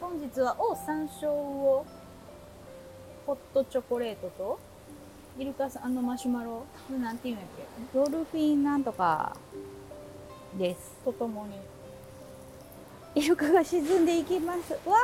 [0.00, 1.86] 本日はお山椒を
[3.26, 4.58] ホットチョコレートと
[5.38, 7.46] イルカさんあのマシュマロこれなんていうんやっ
[7.92, 7.98] け？
[7.98, 9.36] ドルフィンなんとか
[10.58, 10.92] です。
[11.04, 11.54] とともに
[13.14, 14.72] イルカが沈んでいきます。
[14.88, 14.96] わ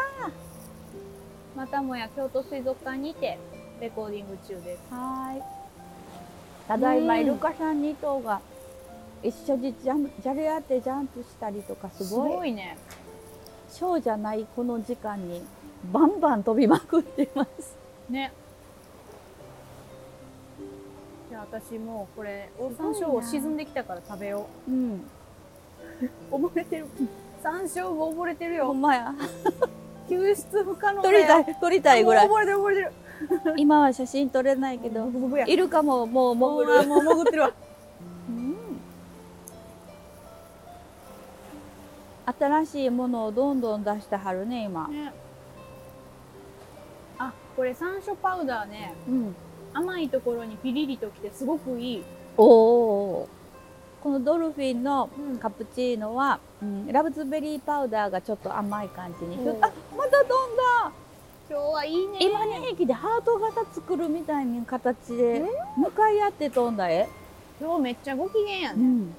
[1.57, 3.39] またもや京都水族館にて
[3.81, 4.83] レコーディング中です。
[4.91, 4.95] あ。
[4.95, 5.43] はーい。
[6.69, 8.41] ただいまうんイルカさん2頭が
[9.23, 12.33] 一緒にジャンプじゃれ合ってジャンプしたりとかすすごい。
[12.37, 12.77] ごいね。
[13.71, 15.43] ショーじゃないこの時間に
[15.93, 17.75] バンバン飛びまくってます。
[18.11, 18.33] ね。
[21.39, 24.95] 私もうこれオすごいな山椒を沈んできたから食べようん。
[24.95, 25.01] う。
[26.33, 26.87] 溺れてる。
[27.43, 28.67] 山椒が溺れてるよ。
[28.67, 29.15] ほんまや。
[30.09, 31.47] 救出不可能だ撮りたよ。
[31.49, 32.29] い、撮りたいぐらい。
[32.29, 32.93] 溺れてる溺れてる。
[33.57, 36.87] 今は写真撮れないけど、ブブブやイルカももう潜る。
[36.87, 37.53] もうもう潜ってるわ。
[38.29, 38.57] うん
[42.39, 45.13] 新しいものをどんどん出してはるね今、ね。
[47.19, 48.93] あ、これ山椒パウダーね。
[49.09, 49.37] うん、
[49.79, 52.03] 甘いところにピリリときてすごくいい。
[52.37, 53.29] おお
[54.03, 55.39] このドルフィンのうん。
[55.39, 59.65] カプチーノは、うんラブズベリーパウダーがちょっと甘い感じに、うん。
[59.65, 60.93] あまた飛んだ。
[61.51, 62.19] 今日はいいね。
[62.21, 65.43] 今2匹でハート型作るみたいな形で
[65.77, 67.09] 向かい合って飛んだ絵、
[67.61, 68.83] 今日めっちゃご機嫌やね。
[68.83, 69.15] うん、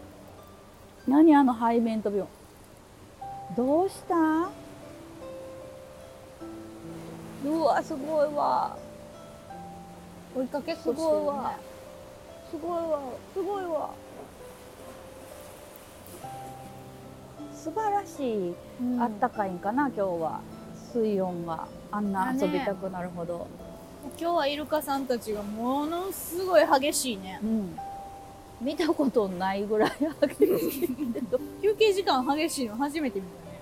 [1.07, 2.21] 何あの背面飛び
[3.55, 4.15] どうした？
[7.45, 8.77] うわすごいわ
[10.35, 11.55] 追いかけっこしてるすごいねわ。
[12.51, 12.99] すごいわ。
[13.33, 13.89] すごいわ。
[17.53, 20.41] 素晴らしい、うんあったかいんかな今日は。
[20.93, 21.67] 水温が。
[21.91, 23.47] あんな遊びたくなるほど、
[24.19, 27.39] 今日はイルカさんたちがものすごい激しいね。
[27.43, 27.77] うん。
[28.61, 29.91] 見たことないぐらい
[30.37, 31.39] 激しいけど。
[31.61, 33.59] 休憩時間激しいの初めて見たね。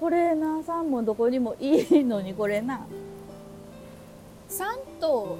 [0.00, 2.86] トレーナーさんもどこにもいいのにこれな
[4.50, 5.38] 3頭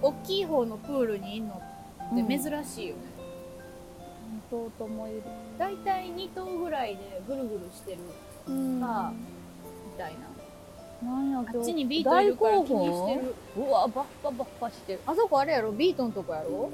[0.00, 3.02] 大きい方のプールにいんのって珍しいよね。
[4.50, 5.22] そうともいる。
[5.58, 7.98] だいたい2頭ぐらいでぐるぐるしてる
[8.48, 8.80] うん。
[8.80, 8.86] み
[9.98, 11.08] たいな。
[11.10, 13.34] なんやあっちにビートいるから気にしてる。
[13.56, 15.72] うわバッファバッファしてる、あそこあれやろ？
[15.72, 16.70] ビートのとこやろ？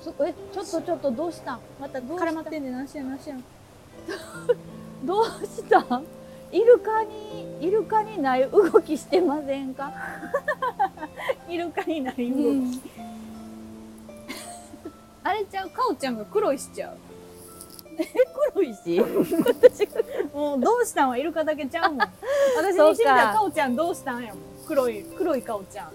[0.00, 1.60] そえちょっとちょっとどうしたん？
[1.80, 2.72] またどうした絡まってんねん。
[2.72, 3.44] 何してん何してん
[5.04, 6.04] どうしたん？
[6.50, 9.92] イルカにイルカにない動きしてませんか、
[11.48, 12.80] イルカにない動き、うん。
[15.24, 15.70] あれちゃう？
[15.70, 16.96] かおちゃんが黒いしちゃう？
[18.54, 19.00] 黒いし？
[20.32, 21.10] もうどうしたん？
[21.10, 21.98] はイルカだけちゃうもん。
[22.56, 24.24] 私にしてみたらかおちゃんどうしたん？
[24.24, 25.90] やもん黒い黒いかおちゃ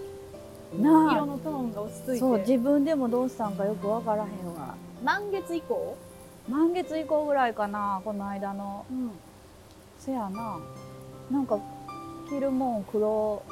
[0.76, 0.82] ん。
[0.82, 2.18] な色のトーンが落ち着いて。
[2.18, 4.74] そう自分でもどうしたんかよくわからへんわ。
[5.02, 5.96] 満月以降？
[6.48, 8.84] 満月以降ぐらいかなこの間の。
[8.90, 9.10] うん
[10.04, 10.60] せやな。
[11.30, 11.58] なんか
[12.28, 13.42] 着るもん黒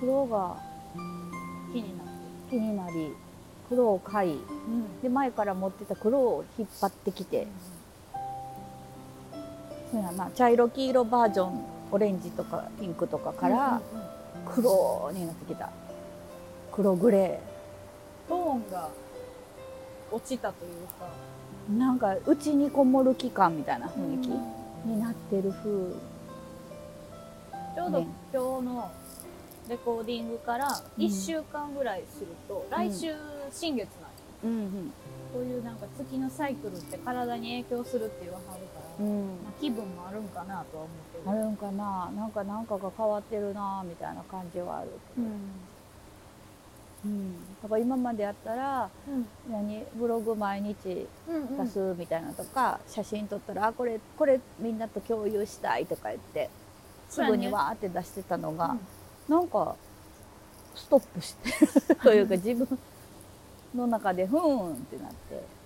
[0.00, 0.56] 黒が
[1.72, 2.12] 気になって
[2.50, 3.14] 気になり。
[3.68, 4.32] 黒を買い。
[4.32, 5.00] うん。
[5.02, 7.46] で前から持ってた黒を引っ張ってきて。
[9.92, 10.30] そうやな。
[10.34, 13.82] 茶色黄色バージョンオレンジとかピンクとかから
[14.54, 15.70] 黒になってきた。
[16.72, 17.40] 黒グレ
[18.26, 18.88] トーンが
[20.10, 21.04] 落ちたというか。
[21.04, 21.29] ー
[21.78, 24.94] なんか内にこもる期間みたいな雰囲気うん。
[24.94, 25.94] になってる風。
[27.74, 28.90] ちょうどね今日の
[29.68, 31.04] レコーディングからうん。
[31.04, 33.14] 1週間ぐらいすると、来週
[33.52, 34.10] 新月なんよ。
[34.44, 34.92] うんうん。
[35.32, 39.20] そういうなんか月のサイクルって体に影響するって言わはるから、うん。
[39.44, 42.10] まあ、気分もあるんかなとは思うけどあるんかな。
[42.16, 44.88] なんかなんかが変わってるなみたいな感じはある、
[45.18, 45.40] うん
[47.04, 49.26] うん、だから今までやったらうん。
[49.50, 56.50] 何ブログ毎日うん出すみたいなとか、写真撮ったらあこれこれみんなと共有したいとか言って
[57.08, 58.76] すぐにわーって出してたのが、
[59.28, 59.34] うん。
[59.36, 59.76] なんか
[60.74, 61.50] ストップして
[61.94, 62.78] る というか自分
[63.74, 65.60] の中でふーんってなって。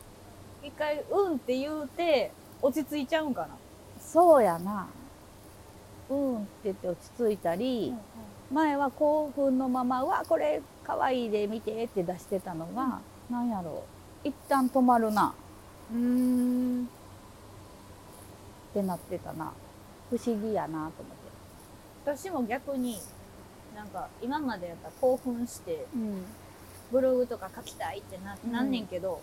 [0.62, 2.32] 一回「うん」って言うて
[2.62, 3.48] 落ち着いちゃうんかな、
[4.00, 4.86] そうやな。
[6.08, 6.36] うん。
[6.38, 7.94] って言って落ち着いたり、
[8.54, 13.82] 前は興奮のまま「うわこれかわいいで見て」って出してたのが、なんやろ
[14.24, 14.28] う。
[14.28, 15.34] 一旦止まるな。
[15.92, 16.84] うん。
[16.84, 16.86] っ
[18.72, 19.52] てなってたな。
[20.08, 21.02] 不思議やなと思って。
[22.04, 23.00] 私も逆に
[23.74, 26.24] なんか今までやったら興奮してうん。
[26.92, 28.52] ブログとか書きたいってな,、うん。
[28.52, 29.20] なんねんけど、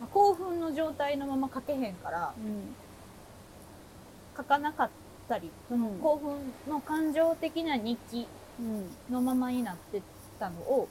[0.00, 2.34] まあ興奮の状態のまま書けへんから
[4.36, 4.90] 書かなかっ
[5.30, 5.98] たり、うん。
[5.98, 8.45] 興奮の感情的な日記うん
[9.10, 10.02] のままになって
[10.38, 10.88] たのを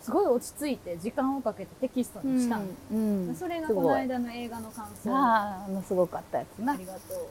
[0.00, 3.34] すごい落ち着いて時間をかけてテキストにしたの、うん。
[3.34, 5.10] それがこの間の映画の感想。
[5.12, 6.76] ああああのすごかったやつな。
[6.76, 7.26] りがとう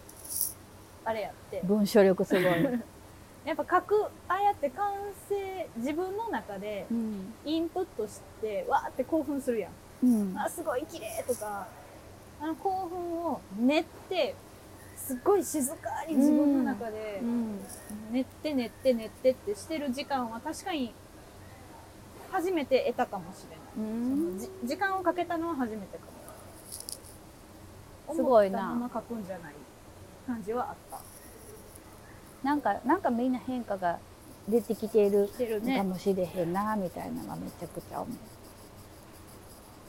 [1.06, 1.62] あれやって。
[1.64, 2.44] 文章力すごい、
[3.46, 4.92] やっぱ書くああやって完
[5.30, 7.34] 成自分の中でうん。
[7.46, 9.72] インプットしてわーって興奮するやん。
[10.06, 10.38] うん。
[10.38, 11.68] あすごい綺麗とか。
[12.42, 14.36] あの興奮を練って
[15.06, 17.60] すごい静かに自分の中でうん。
[18.12, 20.94] 練って練って練ってってしてる時間は確かに
[22.32, 24.40] 初めて得たかもしれない、うん。
[24.40, 26.06] そのじ時間をかけたのは初めてか
[28.08, 29.26] もすごいな思ったまま書くん。
[29.26, 29.54] じゃない
[30.26, 31.00] 感じはあった
[32.48, 32.62] なん。
[32.62, 33.02] かなん。
[33.02, 33.34] かみん。
[33.34, 34.00] な変化が
[34.48, 36.54] 出てきているてるねかもしれへん。
[36.54, 38.18] なみたいなのがめちゃくちゃ思う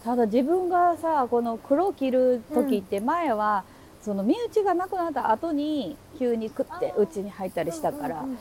[0.04, 3.64] ただ自分がさこの黒切る時って前は、
[4.06, 8.38] その身内がなくなった後に急に食ってうちに入ったりしたから、うんうんうん。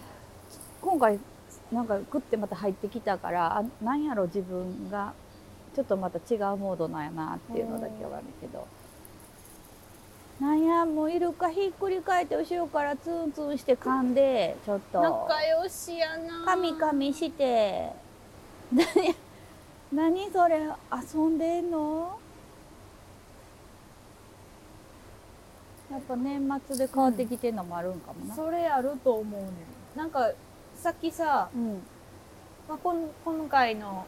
[0.80, 1.20] 今回
[1.72, 5.14] なんか食ってまた入ってきたからあなんやろ自分が
[5.76, 8.68] ちょっとまた違うモードなんやなっていうのだけはあるけど。
[10.40, 15.02] なんやもうイルカひっくり返って後ろからツンツンして噛んでちょっと。
[15.02, 16.46] 仲良しやな。
[16.46, 17.92] カミカミして。
[18.72, 19.16] 何
[19.92, 20.60] 何それ
[20.92, 22.20] 遊んでんの？
[25.92, 29.52] やっぱ年末で変わってきてんのもあるんかもな、それあると思うねん。
[29.98, 30.32] なんか
[30.76, 31.82] さっきさ、うん。
[32.68, 34.06] まあ、こん今回の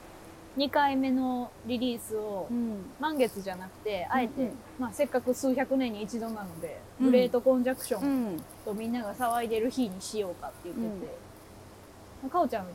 [0.57, 2.85] 2回目のリリースをうん。
[3.00, 4.47] 満月じゃなくてあえて、うん。
[4.47, 7.06] うんまあ、せっかく数百年に一度なので、うん。
[7.07, 8.44] グレートコンジャクショうンん。
[8.65, 12.65] とみんなが騒いでる日にしようかって言ってて、かおちゃん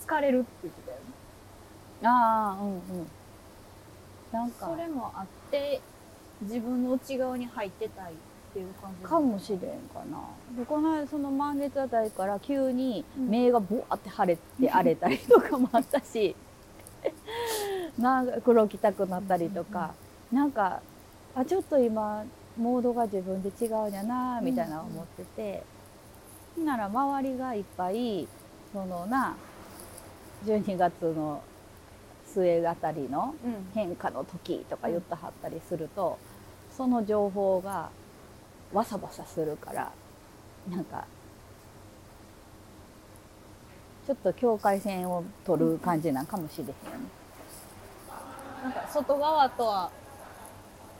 [0.00, 1.02] 疲れるって言ってたよね。
[2.04, 3.08] ああうんうん。
[4.32, 4.66] なんか。
[4.66, 5.80] それもあって
[6.42, 8.14] 自分の内側に入ってたいっ
[8.52, 9.06] ていう感じ。
[9.06, 10.18] かもしれんかな。
[10.58, 13.28] でこの間その満月あたりから急にうん。
[13.28, 16.36] 目がボワって腫れて荒れたりとかもあったし
[17.98, 19.94] なんか黒きたくなったりとか、
[20.30, 20.80] なんか
[21.34, 22.24] あちょっと今
[22.56, 25.62] モードが自分で違うんやなみたいなの思ってて、
[26.58, 28.28] なら周りがいっぱい
[28.72, 29.36] そのな
[30.44, 31.42] 12月の
[32.26, 33.70] 末あたりのうん。
[33.74, 36.18] 変化の時とか言ってはったりすると、
[36.82, 37.90] その情報が
[38.72, 39.92] わさわさするから
[40.68, 41.04] なんか
[44.04, 46.74] ちょっと境界線を取る感じなんかもしれへんよね。
[48.64, 49.92] なんか外側とは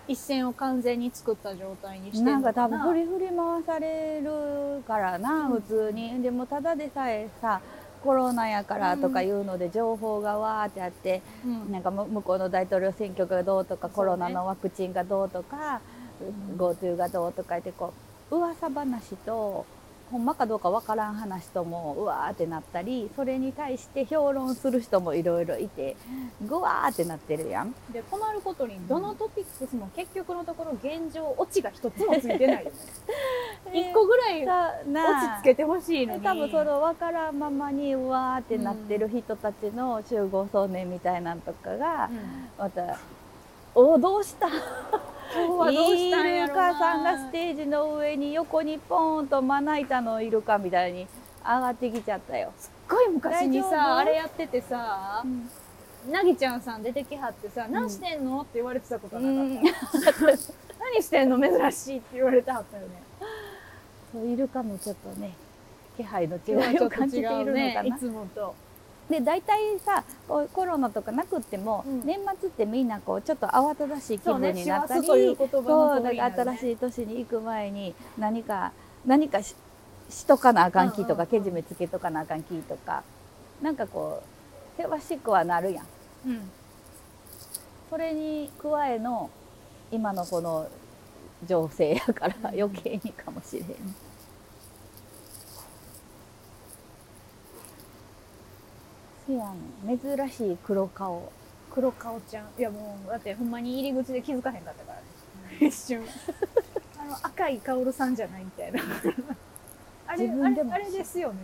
[0.07, 7.61] 一線を完全に作った状態にしてんなんのか多分振り振り回されるからな、うん普通にでもただでさえさ
[8.03, 11.73] コロナやからとかいうので情報がわーってあって、うん。
[11.73, 15.81] なんかむ向こうの大統領選挙がどうとか、コロナのワクチンがどうとか、
[16.21, 16.57] うん。
[16.57, 17.93] GoTo がどうとか言ってこ
[18.31, 19.65] う噂話と
[20.13, 25.97] ほんまかどうかわからん話ともうわーってなったりそれに対して評論する人もいろいろいて
[26.47, 27.75] ぐわーってなってるやん。
[27.91, 32.77] で困ることにどのトピックスも結局のところ現状オチが一つもついてないよね。
[33.73, 36.21] 一個ぐらいさ落ち着けてほしいのに。
[36.21, 42.49] で多分その分からんままにうわーってなってる人たちの集合想念みたいなんとかがうん。
[42.59, 42.99] また
[43.75, 44.49] 「おどうした?」
[45.35, 51.07] 今日はどうしたんやイルカさんがステージの上に横にポーンとまな板のイルカみたいに
[51.43, 52.53] 上がってきちゃったよ。
[52.59, 55.25] すっごい昔にさあれやっててさ
[56.11, 60.13] なぎちゃんさん出てきはってさ「何してんの?」って言われてたことはなかった、
[60.85, 61.41] 何してんの？
[61.41, 63.03] 珍しいって言われてはったよね。
[64.13, 65.33] そうイルカもちょっとね
[65.97, 67.83] 気配の違いを感じているのかな。
[67.83, 68.55] いつもと
[69.11, 72.07] で大体さこうコロナとかなくっても、うん。
[72.07, 78.73] 年末ってみんなこうちょっと慌ただしい気分になったりそうね新しい年に行く前に何か
[79.05, 79.55] 何かし
[80.09, 83.03] しとかなあかんきとか、うんうんうんけじめつけとかなあかんきとか。
[83.63, 84.23] なんかこ
[84.79, 85.87] う険しくはなるやん。
[86.27, 86.51] うん。
[87.89, 89.31] それに加えの
[89.91, 90.69] 今のこの
[91.47, 92.61] 情勢やからうん。
[92.61, 93.67] 余計にかもしれん、
[99.33, 99.55] せや
[99.87, 101.33] ねん珍しい黒顔。
[101.71, 102.47] 黒顔ちゃん。
[102.59, 105.05] いやもうだってほんまに入り口で気づかへんかったからね。
[105.69, 106.05] 一瞬。
[106.99, 108.81] あの赤い薫さんじゃないみたいな。
[110.07, 111.39] あれあれあれですよね。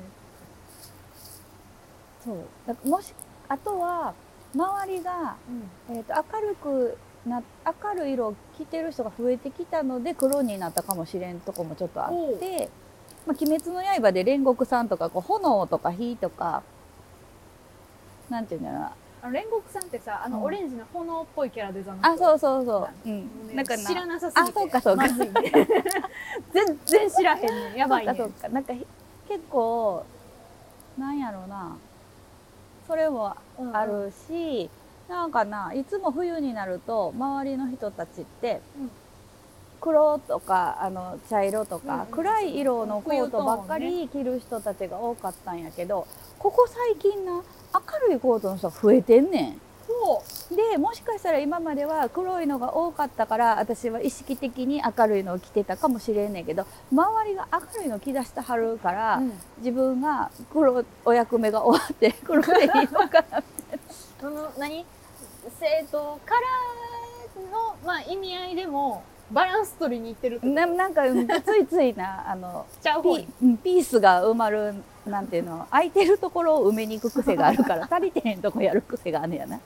[2.24, 2.88] そう。
[2.88, 3.14] もし
[3.48, 4.14] あとは
[4.54, 5.36] 周りが、
[5.90, 12.70] えー、と明るくな明るい色を着てる人が増えてきたので黒になったかもしれんとこもちょっとあって
[13.26, 16.62] 「まあ、鬼滅の刃」で煉獄さんとかこう炎とか火とか
[18.30, 18.92] なんていうんだろうな。
[19.30, 20.44] 煉獄さんってさあのうん。
[20.44, 23.84] オレンジの炎っぽいキャラデザのあそうそうそう、うもんなんかな。
[23.84, 24.50] 知らなさすぎて。
[24.50, 25.08] あそうかそうか。
[25.08, 27.76] 全然知らへんねん。
[27.76, 28.48] やばいねそうかそうか。
[28.50, 28.86] なんかひ
[29.28, 30.04] 結構
[30.96, 31.76] なんやろうな。
[32.86, 33.36] それも
[33.72, 34.70] あるし、
[35.08, 38.90] なんかないつも冬になると周りの人たちって、うん。
[39.80, 46.04] 黒とかあの茶色とか、暗い色のコートばっかり着る人たちが多かったんやけど
[46.40, 47.44] ここ最近な
[47.74, 49.60] 明るいコートの人が増えてんねん。
[49.86, 50.22] そ
[50.54, 59.32] でもしかしたら今までは黒いのが多かったから私は意識的に明るいのを着てたかもしれんねんけど周りが明るいの着出してはるから、う、うん。
[59.58, 63.42] 自分が黒お役目が終わって 黒でいいのかな
[64.20, 64.84] その何？
[65.58, 66.40] 生徒から
[67.50, 72.66] の、まあ、意味合いでもバランス取りにいってるななんかうん ついついなあの
[73.02, 74.74] ピうんピースが埋まる
[75.06, 79.60] なんていうの空いてるところを埋めに行く癖があるから 足りてへんとこやる癖があんねやな。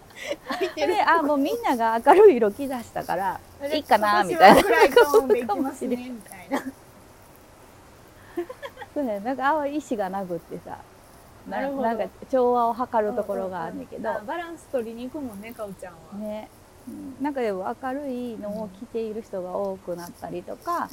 [0.46, 3.40] 入ってるであもうみんなが明るい色着出したから
[3.72, 4.62] いいかなみたいな。
[4.62, 6.62] 暗いトーンでいきますねみたいな。
[8.94, 10.78] そうやなんか青い意志がなくってさ
[11.48, 11.82] ななるほど。
[11.82, 16.48] なんか調和を図るところがあんねんけど、あバランス取りに行くもんねかおちゃんは、ね、
[16.88, 20.88] うんなんかでも明るいのを着ている人が多くなったりとか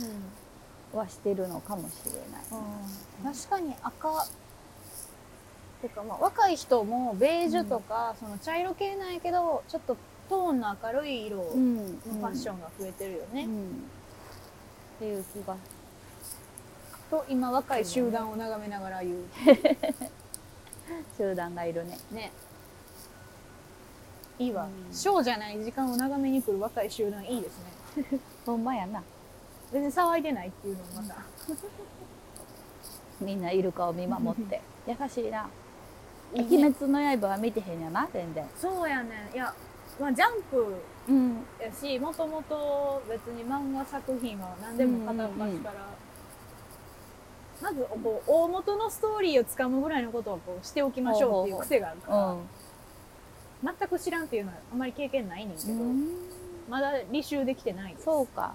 [0.93, 3.33] はしてるのかもしれない。
[3.35, 4.27] 確かに赤
[5.81, 9.97] てかまあ若い人もベージュとか、その茶色系なんやけどちょっと
[10.29, 11.99] トーンの明るい色のうん。
[12.03, 13.61] ファッションが増えてるよね、うん。
[13.61, 13.63] っ
[14.99, 15.55] ていう気が。
[17.09, 19.15] と今若い集団を眺めながら言う。
[21.17, 21.97] 集団がいるね。
[22.11, 22.31] ね
[24.39, 24.93] いいわ、うん。
[24.93, 27.59] ショーじゃない時間を眺めに来る若い集団いいです
[27.97, 28.19] ね。
[28.45, 29.03] ほんまやな。
[29.71, 31.15] 全然騒いでないっていうのもまた、
[33.21, 34.61] みんないるかを見守って。
[34.87, 35.47] 優しいな。
[36.33, 36.67] いいね。
[36.67, 38.49] 鬼滅の刃は見てへんやな、全然。
[38.57, 39.35] そうやねん。
[39.35, 39.53] いや
[39.99, 40.75] まあジャンプ
[41.09, 41.45] うん。
[41.59, 45.73] やしもともと別に漫画作品は何でも片っ端から、
[47.61, 52.35] まずこう大元のストーリーをつかむぐらいのことをこうしておきましょうっていう癖があるから、
[53.63, 56.07] 全く知らんっていうのはあんまり経験ないねんけど、うん。
[56.69, 58.05] まだ履修できてないです。
[58.05, 58.53] そうか。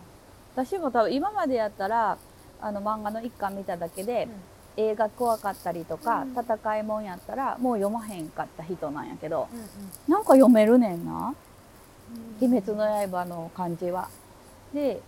[0.55, 2.17] 私も多分今までやったら、
[2.61, 4.29] あの漫画の一巻見ただけで、
[4.77, 6.33] 映画怖かったりとか、うん。
[6.33, 9.67] 戦いもんやったらもう読まへんかった人なんやけどうんうん。
[10.09, 11.35] なんか読めるねんな
[12.41, 12.49] 「うん。
[12.49, 14.09] 鬼滅の刃」の漢字は。
[14.73, 15.01] で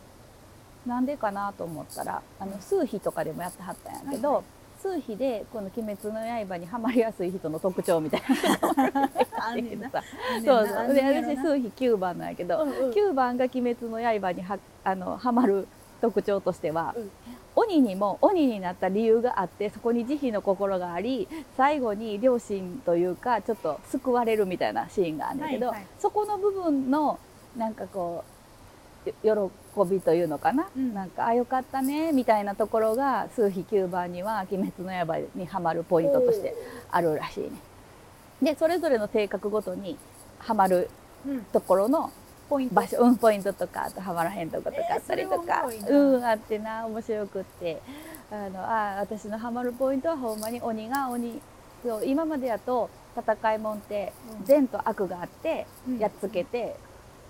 [0.86, 4.42] なんでかなと思ったらあの数秘とかでもやってはったんやけど、はいは
[4.86, 9.10] 数秘でこの「鬼滅の刃」にはまりやすい人の特徴みたいな。
[10.44, 10.86] そうな。
[10.86, 12.90] そうで私数秘9番なんやけど、うんうん。
[12.90, 15.66] 9番が「鬼滅の刃」にはあのはまる
[16.00, 17.10] 特徴としては、うん。
[17.58, 21.26] 鬼にも鬼になった理由があってそこに慈悲の心があり
[21.56, 25.86] 最後に両親というかちょっと救われるみたいなシーンがあるんだけど、はいはい。
[25.98, 27.18] そこの部分の
[27.56, 28.24] なんかこ
[29.06, 30.94] うよ喜びというのかな、うん。
[30.94, 36.54] なんかあよかったねみたいなところが数秘9番には「鬼滅の刃」にはまるポイントとして
[36.90, 37.50] あるらしいね。
[38.42, 39.98] でそれぞれの性格ごとに
[40.38, 40.88] はまる
[41.26, 41.44] うん。
[41.44, 42.10] ところの
[42.48, 42.74] ポイント。
[42.76, 47.80] 場所、うん、ポイントとかあとはまらへんとことかあったりとか、えーうんあってな面白くって。
[48.28, 51.40] あのあ私のハマるポイントはほんまに鬼が鬼。
[51.84, 54.44] そう今までやと戦いもんってうん。
[54.44, 55.98] 善と悪があって、うん。
[55.98, 56.76] やっつけて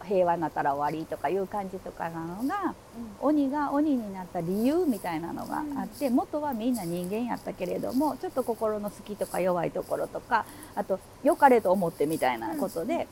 [0.07, 2.75] 平和になったら終わりとかいう感じとかなのが
[3.21, 13.09] 鬼が鬼になった理由みたいなのがあって、元はみんな人間やったけれどもちょっと心の好きとか弱いところとかあと良かれと思ってみたいなことで、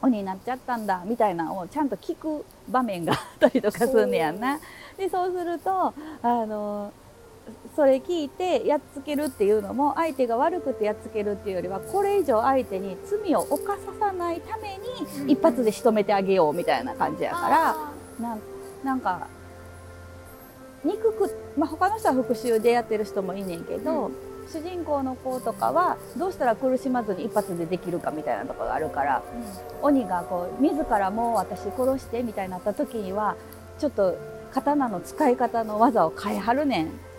[0.00, 4.58] 鬼になっちゃったんだみたいなのをちゃんと聞く場面があったりとかすんねやんな。
[4.96, 6.92] でそうするとあの
[7.74, 14.78] それ聞いてやっつけるっていうのも相手が悪くてやっつけるっていうよりはこれ以上相手に罪を犯ささないため
[15.24, 17.70] に一発で仕留めてあげようみたいな感じやから。
[17.70, 18.40] あなん
[18.84, 19.28] なんか
[20.84, 24.12] 憎く、まあ、他の人は復讐でやってる人もいいねんけど、う
[24.50, 33.36] 主人公の子とかはどうしたら苦しまずに一発でできるかみたいなところがあるからー鬼がこう自らもう私殺してみたいになった時には
[33.78, 34.18] ちょっと
[34.52, 37.11] 刀の使い方の技を変えはるねんうん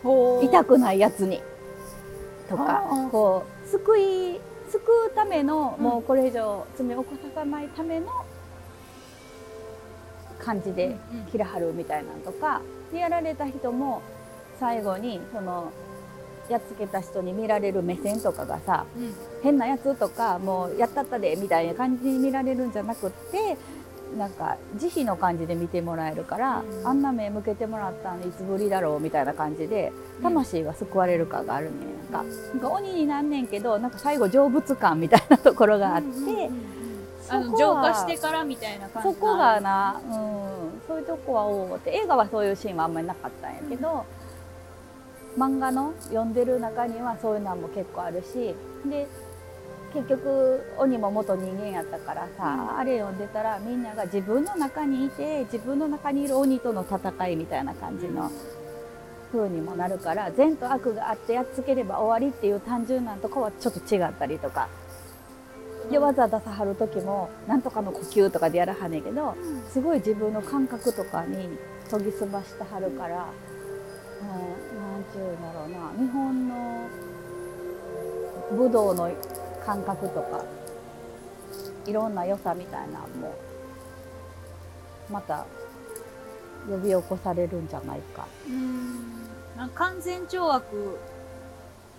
[0.43, 1.41] 痛くないやつに。
[2.49, 4.81] とかこう救い救
[5.11, 5.83] うための、うん。
[5.83, 8.07] もうこれ以上罪を起こささないための
[10.39, 10.97] 感じで
[11.31, 14.01] 切らはるみたいなのとかでやられた人も
[14.59, 15.71] 最後にその
[16.49, 19.13] やっつけた人に見られる目線とかがさうん。
[19.41, 23.57] 変なやつとかもうやったったでみたいな感じに見られるんじゃなくって
[24.17, 26.87] なんか慈悲の感じで見てもらえるから、うん。
[26.87, 29.91] あんな目向けてもらったのいつぶりだろうみたいな感じで
[30.21, 31.71] 魂が救われるかがあるね
[32.11, 32.29] なんか。
[32.53, 36.73] なんか鬼になんねんけどなんか最後成仏感みたいなところがあって、うんうんうん
[37.29, 40.11] あの浄化してからみたいな感じそこがな、うん、
[40.87, 44.05] そういうとこはおおって映画はそういうシーンはあんまりなかったんやけど、
[45.37, 48.53] 漫画の読んでる中にはそういうのも結構あるし
[48.89, 49.07] で
[49.93, 58.31] 結局鬼も元人間やったからさ、あれ読んでたらみんなが自分の中にいて自分の中にいる鬼との戦いみたいな感じの
[59.31, 64.67] 風にもなるから善と悪があってやっつければ終わりっていう単純なとこはちょっと違ったりとか。
[65.91, 69.35] で技出さはる時もなんとかの呼吸とかでやらはねんけど
[69.69, 71.49] すごい自分の感覚とかに
[71.91, 73.27] 研ぎ澄ましてはるから、
[74.21, 76.87] うん、なんちゅうんだろうな日本の
[78.53, 79.11] 武道の
[79.65, 80.43] 感覚とか
[81.85, 83.35] いろんな良さみたいなのも
[85.11, 85.45] また
[86.69, 88.25] 呼び起こされるんじゃないか。
[88.47, 89.09] うん
[89.75, 90.65] 完全懲悪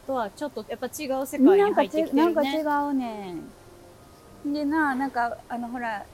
[0.06, 2.62] とはちょっとやっぱ違う世界に入ってきてるちなんか違ね。
[2.62, 4.52] うねん。
[4.52, 6.04] でななんかあのほら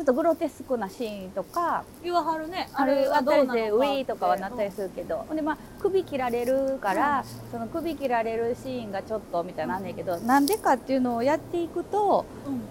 [0.00, 2.70] ちょっとグロテスクなシーンとか言わはるね。
[2.72, 12.62] あれはどうなのウィーとかはなったりするけど、ほんでまあ首切られるから、その首切られるシーンがちょっとみたいなんねんけど、なんでかっていうのをやっていくとうん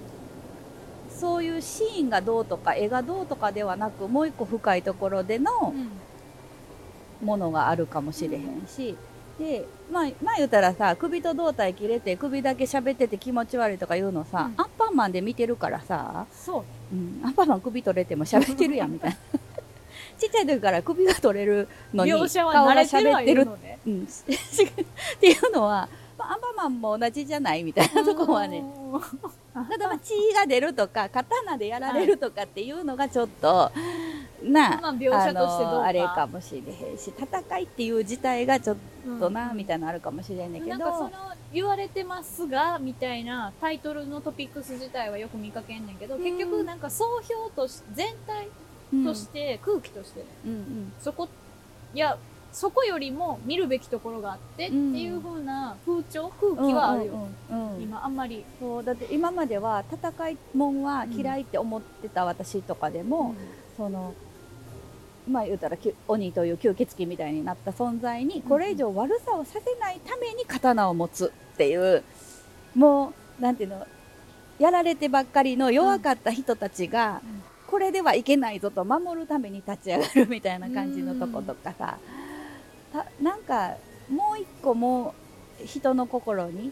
[1.16, 8.98] そういうシーンがどうとか絵がどうとかではなくもう一個深いところでのうんものがあるかもしれへんし。
[9.38, 16.79] でまあ、まあ言うたらさ首と胴体切れて首だけ喋ってて気持ち悪いとか言うのさ、うんアンパンマンで見てるからさ、そう。
[16.92, 19.18] うん、アンパンマン首取れても喋ってるやんみたいな
[20.20, 23.48] ちっちゃい時から首が取れるのに顔が慣れてる喋ってる。
[23.88, 25.90] うん、っていうのは、まあ、
[26.24, 28.64] アンパンマンも同じじゃないみたいなとこはね
[29.54, 33.72] ただまあ血が出るとか刀でやられるとかっていうのがちょっと、
[34.44, 35.50] なまあ描写としてどうか。
[35.50, 40.78] あのあれかもしれへんし戦いっていう自体がちょっうんとな、みたいなのあるかもしれんねんけど。
[40.78, 41.12] なんかその
[41.52, 46.24] 言われてますがみたいなタイトルのトピックス自体はよく見かけんねんけど、うん。
[46.24, 48.48] 結局なんか総評とし全体
[48.94, 50.26] うんとして、空気としてね。
[50.46, 50.94] うんうん。
[51.00, 51.28] そこ
[51.94, 52.18] いや
[52.52, 57.14] そこよりも見るべきところがあってってうんいう風な風潮空気はあるよ、
[57.52, 58.84] うんうんうん今あんまり、そう。
[58.84, 63.34] だって今までは戦いもんは嫌いって思ってた私とかでも、
[63.78, 64.14] その
[65.30, 72.04] まあ言うたら鬼という吸血鬼みたいになった存在にこれ以上悪さをさせないために刀を持つっていう
[72.76, 73.88] もうなんていうの
[74.60, 77.44] やられてばっかりの弱かった人たちが、うん。
[77.70, 82.00] これではいけないぞと守るために立ち上がるみたいな感じのとことかさ、
[82.92, 83.76] たなんか
[84.10, 85.14] もう一個も
[85.62, 86.72] う人の心に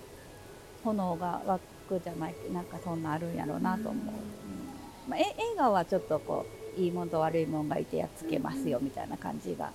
[0.84, 5.10] 炎が湧くじゃないなんかそんなあるんやろうなと思う、うん。
[5.10, 6.46] まあ、え映画はちょっとこ
[6.78, 9.72] ういいもんと悪いもんがいてやっつけますよみたいな感じが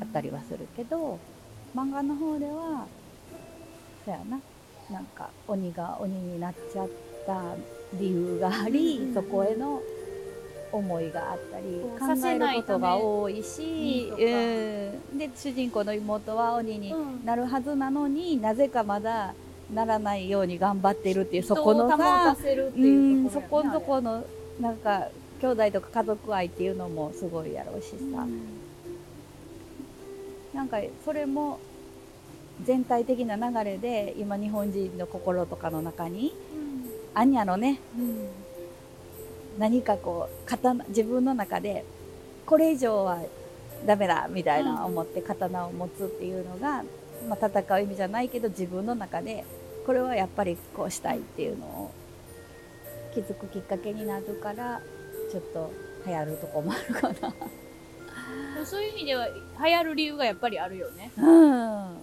[0.00, 1.18] あったりはするけど
[1.74, 2.86] 漫画の方では
[4.04, 4.40] そやな。
[4.90, 6.88] なんか鬼が鬼になっちゃっ
[7.24, 7.54] た
[7.94, 9.14] 理由があり、うん。
[9.14, 9.80] そこへの
[10.72, 14.22] 思いがあったり考えることが多いにしと、か。
[14.22, 14.24] う
[15.14, 17.24] ん、で主人公の妹は鬼にうん。
[17.24, 19.34] なるはずなのに、なぜかまだ
[19.72, 24.24] ならないように頑張ってるっていうそこのさそこのとこの
[24.60, 25.08] なんか
[25.40, 28.30] 兄弟とか家族愛っていうのもすごいやろうしさ、あれ
[30.52, 31.60] なんかそれも
[32.64, 36.34] 全体的な流れで今日本人の心とかの中に
[37.14, 37.80] あんやろね。
[37.98, 38.39] うん
[39.58, 41.84] 何かこう刀自分の中で
[42.46, 43.18] これ以上は
[43.86, 46.82] ダメだみたいな思って刀を持つっていうのが、
[47.28, 49.44] まあ、戦う意味じゃないけど自分の中で
[49.86, 51.90] これはやっぱりこうしたいっていうのを
[53.14, 54.80] 気づくきっかけになるから
[55.30, 55.72] ちょっと
[56.06, 57.34] 流行るとこもあるかな。
[58.64, 59.34] そういう意味では流
[59.74, 61.10] 行る理由がやっぱりあるよね。
[61.16, 61.96] うん。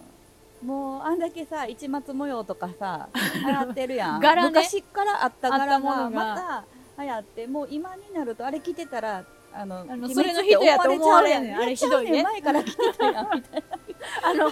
[0.65, 4.19] もうあんだけさ市松模様とかさ流行ってるやん。
[4.21, 4.49] 柄ね。
[4.49, 6.09] 昔からあった柄が。
[6.09, 13.63] また流行ってもう今になるとあれ着てたらあのあの鬼それの人やと思われんあれひどいね前から着てたやんみたい
[14.23, 14.51] あの、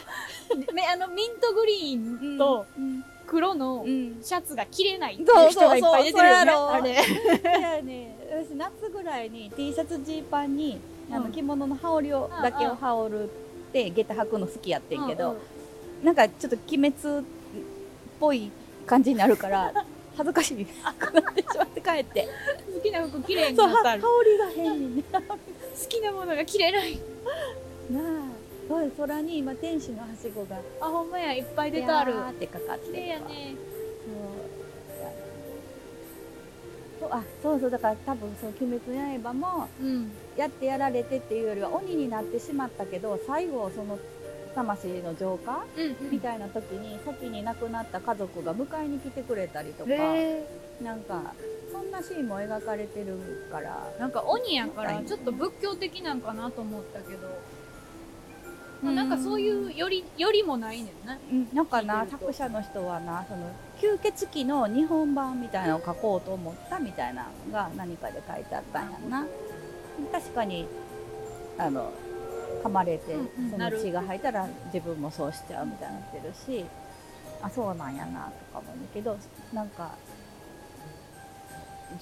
[0.74, 6.52] めあのミントグリーンなとうん黒のうんシャツが着れないっていそうう人がいっぱい出てるよね。
[6.52, 6.92] あれ。
[6.92, 10.80] いやね私夏ぐらいに T シャツジーパンに
[11.12, 11.32] あのうん。
[11.32, 13.28] 着物の羽織をだけを羽織るっ
[13.74, 15.38] て下駄履くの好きやってんけど、
[16.04, 17.24] なんかちょっと鬼滅っ
[18.20, 18.52] ぽい
[18.86, 19.74] 感じになるから
[20.16, 20.66] 恥ずかしい。
[20.66, 22.28] くなってしまって帰って。
[22.74, 23.98] 好きな服綺麗になった。
[23.98, 24.96] ら織りが変に。
[24.98, 25.20] ね好
[25.90, 26.86] きなものが着れな。
[26.86, 27.00] い。
[27.90, 28.02] なあ
[28.68, 30.58] そう空に今天使のはしごが。
[30.82, 32.14] あ、ほんまや、いっぱい出てある。
[32.32, 33.56] ってかかって綺麗やね。
[37.00, 37.10] そう。
[37.12, 40.12] あそうそうだから多分その「鬼滅の刃」もうん。
[40.38, 43.98] やってやられてっていうよりは鬼になってしまったけど最後その
[44.56, 50.44] 魂の浄化うんみたいな時に先に亡くなった家族が迎えに来てくれたりとか、へ
[50.82, 51.34] なんか
[51.72, 55.06] そんなシーンも描かれてるからーなんか鬼やからはい。
[55.06, 57.28] ちょっと仏教的なんかなと思ったけど、
[58.84, 58.96] うん。
[58.96, 69.26] なんかそういうよりよりもないねんねうん、なんかな作者の人はなその吸血鬼の日本版みたいなのを書こうと思ったみたいなのが何かで書いてあったんやんな。
[70.12, 70.68] 確かに
[71.58, 71.92] あの
[72.66, 73.52] 噛まれてうんうん。
[73.52, 76.66] その血が入ったら自分もそうしちゃうみたいになってるし
[77.42, 79.18] あそうなんやなとか思うんだけど
[79.54, 79.92] なんか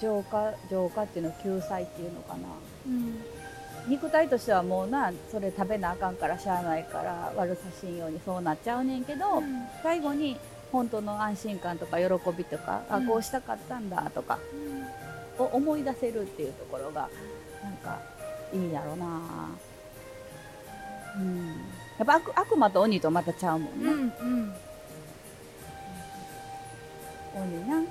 [0.00, 2.48] 浄化浄化っていうの救済っていうのかな。
[2.86, 3.22] うん。
[3.86, 9.42] 肉体としてはもうなそれ食べなあかんからしゃあないから悪さしんようにそうなっちゃうねんけど、
[9.82, 10.38] 最後に
[10.72, 12.96] 本当の安心感とか喜びとか、うん。
[12.96, 14.38] あこうしたかったんだとか
[15.38, 17.10] を思い出せるっていうところが
[17.62, 18.00] なんか
[18.54, 19.50] いいんやろな
[21.16, 21.46] うん。
[21.98, 24.54] やっぱ悪悪魔と鬼とまたちゃうもんね、うんうん。
[27.34, 27.76] 鬼な。
[27.76, 27.82] や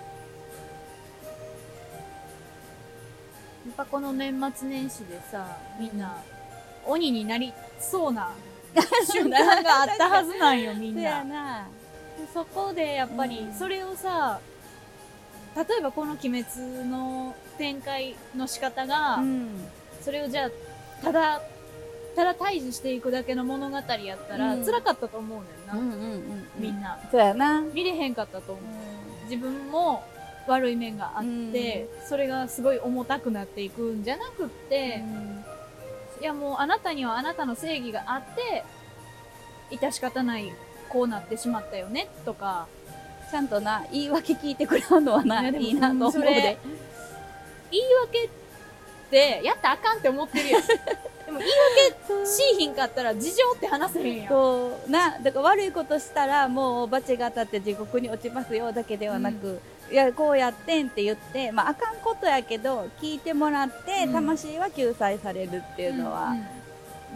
[3.72, 6.18] っぱこの年末年始でさみんな
[6.86, 8.32] 鬼になりそうな
[9.10, 11.24] 瞬間があったはずなんよ みんな。
[11.24, 11.68] な。
[12.34, 13.54] そこでやっぱりうん。
[13.54, 14.40] それをさ
[15.56, 16.46] 例えばこの「鬼滅」
[16.90, 19.68] の展開の仕方が、うん。
[20.02, 20.50] それをじゃあ
[21.04, 21.42] ただ
[22.16, 24.66] ただ退治していくだけの物語やったら、うん。
[24.66, 27.00] 辛かったと思うねんな、うんうんうんみんな。
[27.12, 28.64] そうやな、見れへんかったと思う。
[29.30, 30.04] 自分も
[30.48, 35.04] 悪い面があって、それがすごい重たくなっていくんじゃなくって、
[36.22, 38.64] いやもうあなたにはあなたの正義があって
[39.76, 40.52] 致し方ない
[40.90, 42.68] こうなってしまったよねとか。
[43.32, 46.60] ちゃんとな言い訳聞いてくれるのはないいいなと思うで。
[47.72, 48.43] 言い訳って
[49.18, 50.62] やったらあかんって思ってるやん。
[51.26, 51.52] でも言い
[52.10, 54.28] 訳しいひんかったら事情って話せへんやん。
[54.28, 54.92] そう。
[54.92, 64.14] なだから悪いことしたらもう罰が当たって地獄に落ちますよだけではなく、いやこうやってんって言って、まあ、あかんことやけど聞いてもらって、うん。
[64.14, 66.36] 魂は救済されるっていうのは、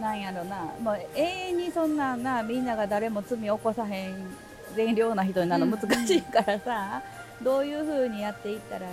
[0.00, 0.72] なんやろな。
[0.80, 4.36] もう永遠にそんなんなみんなが誰も罪起こさへん
[4.74, 5.88] 善良な人になるのうん。
[5.88, 7.02] 難しいからさ、
[7.42, 8.86] どういうふうにやっていったら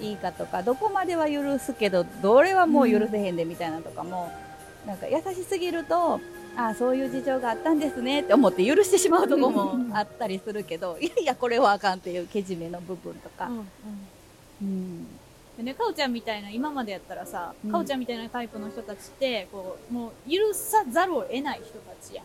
[0.00, 4.32] いいかとかどこまでは許すけどどれはもう許せへんでみたいなのとかも、
[4.86, 6.20] なんか優しすぎると
[6.58, 13.46] ああそういう事情があったんですねって思って許してしまうとこもあったりするけど、 いやいやこれはあかんっていうけじめの部分とか。
[13.46, 13.64] うん、うん。
[14.62, 15.06] うん。
[15.56, 17.70] でね、かおちゃんみたいな今までやったらさ、うん。
[17.70, 22.22] かおちゃんみたいなタイプの人たちってこうもう許さざるを得ない人たちや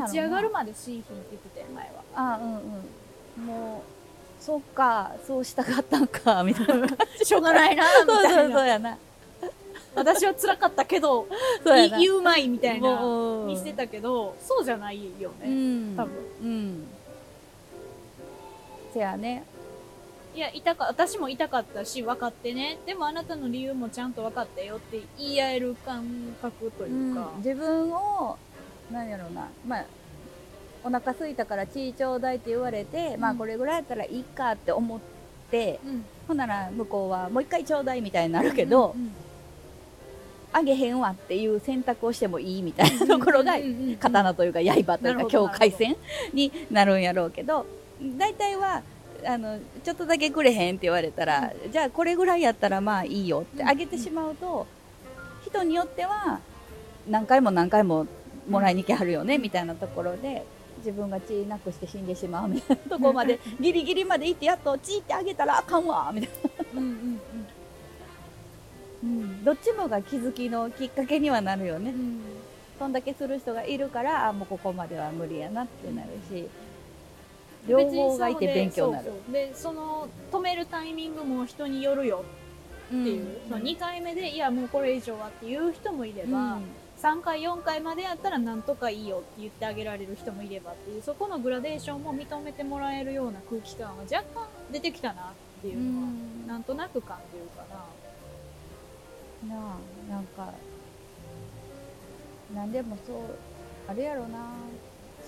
[0.00, 2.02] 立ち上がるまでしいひんって言ってたよ前は。
[2.14, 3.46] あうんうん。
[3.46, 3.99] もう
[4.40, 6.88] そっかそうしたかったんかみたいな。
[7.22, 8.98] しょうがないなみそうそうたいなそうやな。
[9.94, 11.26] 私は辛かったけど
[11.98, 13.02] 言うまいみたいな
[13.46, 15.50] にしてたけどそうじゃないようね、
[15.92, 15.96] ん。
[15.96, 16.14] 多分。
[16.42, 16.86] うん。
[18.94, 19.44] せやね。
[20.32, 22.78] いや痛か私も痛かったし分かってね。
[22.86, 26.06] でもあなたの理由もちゃんと分かったよって言い合える感
[26.40, 28.38] 覚というか、自分を
[28.92, 29.48] なんやろうな。
[29.66, 29.84] まあ
[30.84, 35.00] お腹空いたから血ちょうだいって言われて、まあうんこれぐらいやったらいいかって思っ
[35.50, 36.04] て、うん。
[36.28, 39.12] ほんなら向こうはもう一回ちょうだいみたいになるけど、うん
[40.52, 45.96] あげへんわっていう選択をしてもいいみたいなところがうんうんうんうん刀というか刃というか境界線
[46.32, 47.66] になるんやろうけど
[48.18, 48.82] 大体は
[49.24, 54.66] あのちょっとだけくれへんって言われたら、じゃあこれぐらいやったらまあいいよってうんあげてしまうと、
[55.44, 56.40] 人によっては
[57.08, 58.06] 何回も何回も
[58.48, 60.44] もらいに来はるよね、みたいなところで
[60.80, 66.30] 自分が血なくして死んでしまうみたいなところまでギリギリまで行ってやっと血ってあげたらあかんわみたい
[66.74, 67.20] な、うんうん
[69.02, 71.90] うん、どっちもが気づきのきっかけにはなるよね。
[71.90, 71.96] うん。
[71.96, 72.20] うん
[72.80, 76.48] そんだけする人がいるからあもうここまでは無理やなってなるし、
[77.68, 79.12] 両方がいて勉強になる。
[79.30, 82.24] でその止めるタイミングも人によるよ
[82.86, 86.58] っていう、その2回目でいやもうこれ以上はっていう人もいれば、
[87.02, 95.24] 3回4回までやったらなんとかいいよって言ってあげられる人もいればっていうそこのグラデーションも認めてもらえるような空気感は若干出てきたなっ
[95.62, 96.08] ていうのは、
[96.46, 97.80] なんとなく感じるかな。
[99.54, 99.76] な
[100.10, 100.52] あなんか
[102.54, 103.16] なんでもそう
[103.88, 104.38] あれやろな。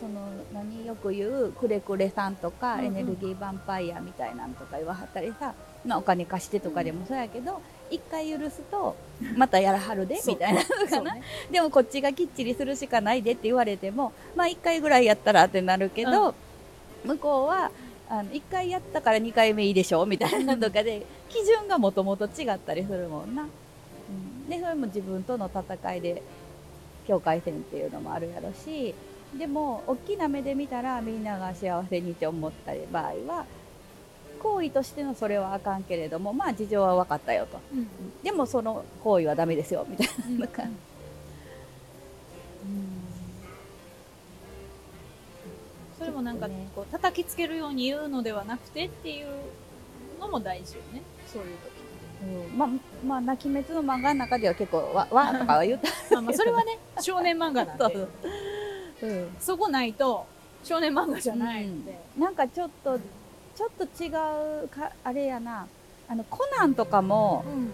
[0.01, 5.55] その何よく言うくれくれさんとか、エネルギーヴァンパイアみたいなんとか言わはったりさ、
[5.85, 7.61] まあ、お金貸してとかでもそうやけど
[7.95, 8.97] 一、回許すと
[9.37, 11.23] またやらはるでみたいなのかな、ね。
[11.51, 16.35] でもこっちがきっちりするしかないでって言われてもまあ一回ぐらいやったらってなるけど、
[17.05, 17.71] 向こうは
[18.09, 26.23] あの1回やったから2回目いいでしょみたいなとかで、基準がもともと違ったりするもんな、うん、でそれも自分との戦いで
[27.09, 28.95] 境界線っていうのもあるやろし
[29.39, 33.47] でも大きな目で見たらみんなが幸せにって思った場合は
[34.43, 37.61] 行為としてのそれはあかんけれどもまあ事情は分かったよと。
[37.73, 37.89] うん。
[38.23, 40.73] でもその行為はダメですよみたいうんな感じ、
[45.99, 46.67] それもなんかね。
[46.75, 49.27] こう叩きつけるように言うのではなくてっていう
[50.21, 51.03] のも大事よね。
[51.27, 51.57] そういう
[52.51, 52.59] うん。
[52.59, 52.69] まあ
[53.07, 55.89] まあ泣き滅の漫画の中では結構わ わとかは言った。
[55.89, 57.85] 時まあまあそれはね少年漫画なんで。
[59.01, 59.11] そう。
[59.11, 59.37] うん。
[59.39, 60.27] そこないと
[60.65, 61.85] 少年漫画じゃないん。
[61.85, 62.99] で、なんかちょっと
[63.63, 64.09] ちょっと違
[64.65, 65.69] うかあれやな。
[66.09, 67.73] あのコナンとかもうん。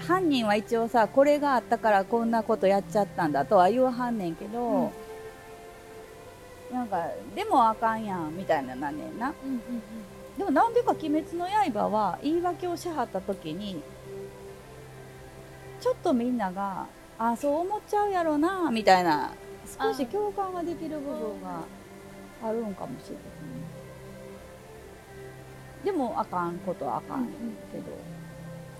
[0.00, 4.90] 犯人は一応さこれがあったからこんなことやっちゃったんだとは言わはんねんけど、うん。
[6.72, 9.34] なんかでもあかんやんみたいななんねんな。
[9.44, 9.60] うんうん
[10.36, 13.82] でもなんでか「鬼滅の刃」は言い訳をしはった時に
[15.80, 16.86] ちょっとみんなが
[17.18, 19.32] あそう思っちゃうやろなみたいな
[19.66, 21.64] 少し共感ができる部分が
[22.44, 23.24] あるんかもしれない、
[25.84, 27.84] でもあかんことはあかんけど、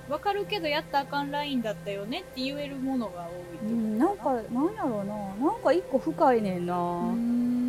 [0.06, 3.28] うん、わかるけどやったらあかんラインだったよねって言えるものが
[3.62, 5.52] 多いう、んなんかなんやろうな。
[5.52, 7.14] なんか一個深いねんな、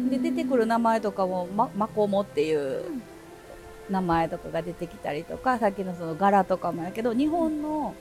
[0.09, 3.01] で出てくる名前とかもまマコモっていううん
[3.89, 7.95] 名前とかが出てきたりとかさっきのその柄とかもやけど日本の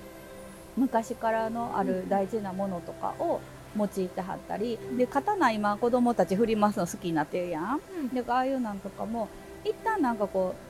[0.77, 3.41] 昔からのある大事なものとかを
[3.77, 7.81] 用いてはったりで刀今子供たち振り回すの好きになってるやん。
[8.01, 8.09] うん。
[8.09, 9.29] でああいうなんとかも
[9.65, 10.68] 一旦なんかこう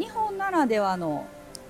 [0.00, 1.26] 日本ならではの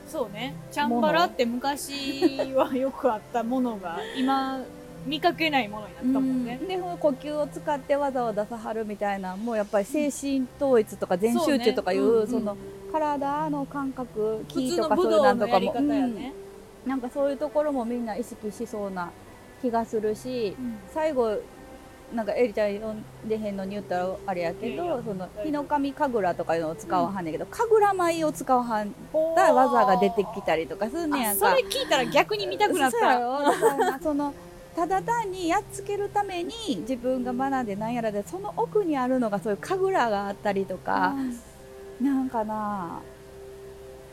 [0.07, 0.55] そうね。
[0.73, 4.61] チャンバラって昔はよくあったものが今
[5.07, 12.57] 見かけないものになったもんね、でその呼吸を使って技を出さはるみたいなもうやっぱり精神統一とか全集中とかいうねその
[12.93, 15.99] 体の感覚気とかそういうなんとかも、ね、
[16.85, 16.91] うん。
[16.91, 19.11] なんかそういうところもみんな意識しそうな
[19.63, 20.79] 気がするしうん。
[20.93, 21.41] 最後
[22.15, 28.95] なんかエリちゃん読んでへんのに言ったらあれやけどその日の神神楽とかいうのを使わはんねんけど、神楽舞を使わはん
[29.37, 31.47] だ技が出てきたりとかすんねやんか。
[31.49, 31.63] あそれ。
[31.69, 33.19] 聞いたら逆に見たくなった。
[33.19, 33.43] ろ。
[33.43, 34.35] だからその
[34.75, 41.15] ただ単にやっつけるために自分が学んでなんやらでその奥にあるのがそういう神楽があったりとか、
[42.01, 43.01] なんかな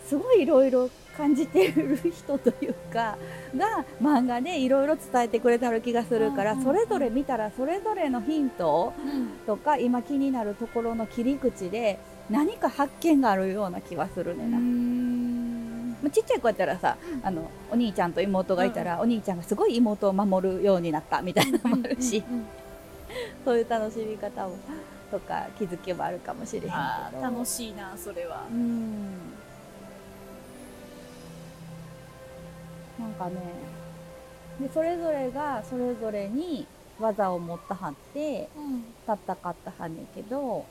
[0.08, 3.18] すごいいろいろ感じてる人というか
[3.56, 9.30] が漫画でいろいろ伝えてくれたる気がするから、それぞれ見たらそれぞれのヒントうん。
[9.46, 12.00] とか今気になるところの切り口で
[12.30, 16.04] 何か発見があるような気はするねんな。
[16.04, 22.24] まあちっちゃい子やったらさ、あのお兄ちゃんと妹がいたら、お兄ちゃんがすごい妹を守るようになったみたいなのもあるし、
[23.44, 24.52] そういう楽しみ方を
[25.10, 27.22] とか気づきもあるかもしれへんけど。
[27.22, 28.44] 楽しいなそれは。
[28.52, 29.27] うん
[33.00, 33.36] なんかね
[34.60, 36.66] でそれぞれがそれぞれに
[37.00, 38.84] 技を持ったはってうん。
[39.06, 40.66] 戦ったはんねんけど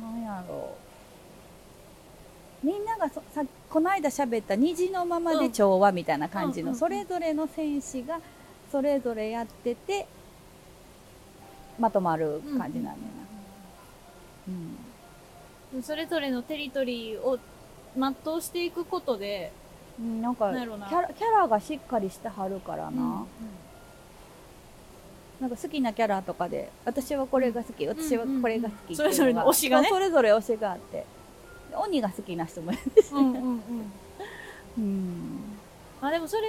[0.00, 0.76] ななんやろ
[2.62, 2.66] う。
[2.66, 6.78] みんながそさこの間喋った虹のままで調和みたいな感じの、うんうんうん。
[6.78, 8.20] それぞれの戦士が
[8.72, 10.06] それぞれやってて
[11.78, 12.96] まとまる感じなんだよ
[14.48, 15.82] な、うん。
[15.82, 17.38] それぞれのテリトリーを
[17.96, 19.52] 全うしていくことで
[19.98, 23.26] うんなんかキャラキャラがしっかりしてはるからな、
[25.40, 29.88] なんか好きなキャラとかで私はこれが好き私はこれが好きそれぞれの推しがね。
[29.88, 31.04] それぞれ推しがあって。
[31.70, 33.60] で鬼が好きな人もいるし、うんうんうん。
[34.78, 35.40] うん。
[36.00, 36.42] まあでもそれ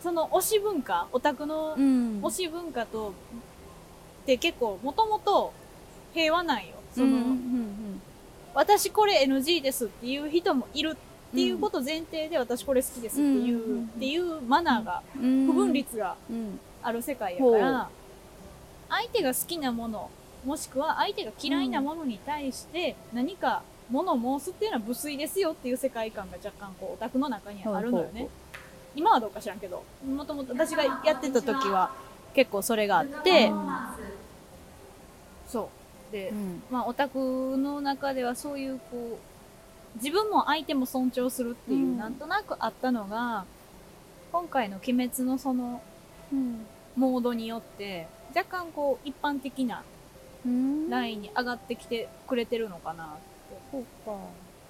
[0.00, 2.20] その推し文化オタクのうん。
[2.22, 3.12] 推し文化とっ
[4.26, 5.52] て結構もともと
[6.12, 6.74] 平和なんよ。
[6.92, 8.02] その、うんうん
[8.54, 15.46] 私これ NG ですっていう人もいるっていうこと前提で私これ好きですっていう、うんうんうんっていうマナーが、うん。
[15.46, 16.60] 不分率がうん。
[16.82, 17.88] ある世界やかほら、
[18.88, 20.10] 相手が好きなもの、
[20.44, 28.28] もしくは相手が嫌いなものに対して何か物を申すっていうのは無粋ですよっていう世界観が若干こうオタクの中にあるのよね。
[28.94, 31.94] 今はどうか知らんけど、もともと私がやってた時は
[32.34, 33.52] 結構それがあって、
[35.46, 35.70] そ
[36.10, 36.12] う。
[36.12, 36.62] で、うん。
[36.70, 39.16] まあオタクの中ではそういうこう、
[39.96, 41.98] 自分も相手も尊重するっていう、うん。
[41.98, 43.44] なんとなくあったのが、
[44.32, 45.82] 今回の鬼滅のその
[46.32, 46.66] うん。
[46.96, 49.82] モードによって、若干こう一般的な
[50.44, 50.90] うん。
[50.90, 53.22] ラインに上がってきてくれてるのかなって。
[53.70, 54.10] そうか。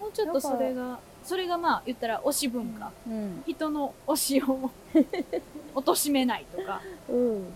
[0.00, 2.92] もうちょっとそれが、それがまあ言ったら推し文化。
[3.06, 3.42] うん。
[3.46, 4.70] 人の推しを
[5.74, 7.52] 貶めないとか、うん。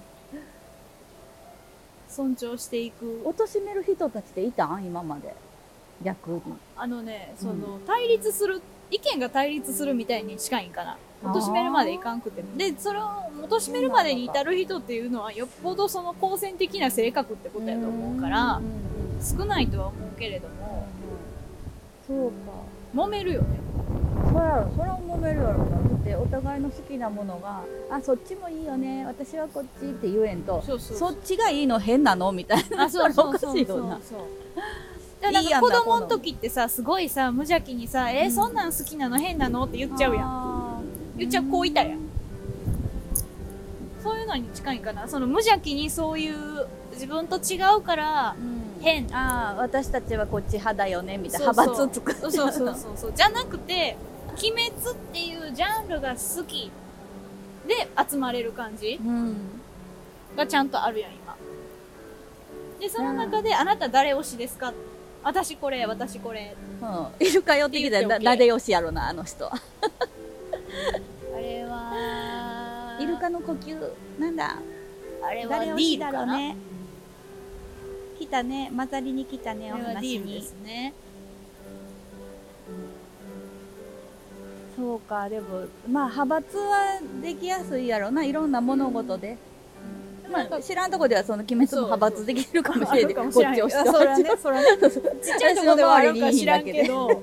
[2.09, 3.23] 尊重していく。
[3.25, 4.85] 貶める人たちっていたん？
[4.85, 5.35] 今まで
[6.03, 6.43] 逆に。
[6.77, 10.97] あのねその、対立する意見が対立するみたいに近いんかな。
[11.25, 12.57] 貶めるまでいかんくても。
[12.57, 13.05] でそれを
[13.49, 18.61] 貶めるまでに至る人っていうのはよっぽどその好戦的な性格ってことやと思うから
[19.21, 20.87] 少ないとは思うけれども。
[22.07, 22.35] そうか。
[22.95, 23.59] 揉めるよね。
[24.31, 25.65] そうやろそれは揉めるやろ。
[25.65, 29.05] なだってお互いの好きなものが「あそっちもいいよね。
[29.07, 32.31] 私はこっち」って言えんとそうそうそっちがいいの変なの？
[32.31, 32.85] みたいな。
[32.85, 34.19] あそうそうおそうそうかしいよなそう。
[34.19, 34.25] だからい
[34.57, 39.19] いやんななんか子供の時ってさすごいさ無邪気にさ「えーそんなん好きなの？
[39.19, 40.83] 変なの?」って言っちゃうやん。
[40.83, 40.83] ん
[41.17, 42.01] 言っちゃう子いたやん。
[44.03, 45.09] そういうのに近いかな？
[45.09, 48.37] その無邪気にそういう自分と違うから
[48.81, 49.07] 変。
[49.17, 53.13] ああ私たちはこっち派だよねみたいな派閥作ってそうそうそうそうそう。
[53.17, 53.97] じゃなくて
[54.39, 56.71] 「鬼滅」っていうジャンルが好き。
[57.67, 59.35] で集まれる感じうん。
[60.37, 61.35] がちゃんとあるやん今。
[62.79, 64.73] でその中で「あなた誰推しですか?」
[65.27, 66.55] 私これ私これ。
[66.81, 69.47] うん、イルカ寄ってきたらなでよしやろなあの人。
[69.47, 69.51] は
[71.35, 73.77] あれはイルカの呼吸？
[74.21, 74.57] なんだ？
[75.25, 76.57] あれは誰ディ推しだろうね
[78.21, 78.71] 来たね。
[78.77, 80.95] 混ざりに来たねお話ィールでにすね。
[84.77, 88.23] そうかでもまあ派閥はできやすいやろな。
[88.23, 89.39] いろんな物事で、
[90.31, 93.15] まあ、知らんとこではその鬼滅も派閥できるかもしれない。
[93.15, 94.67] こっちをしてあそらねそらね。
[95.23, 97.23] ちっちゃいとこではあるか知らんけど。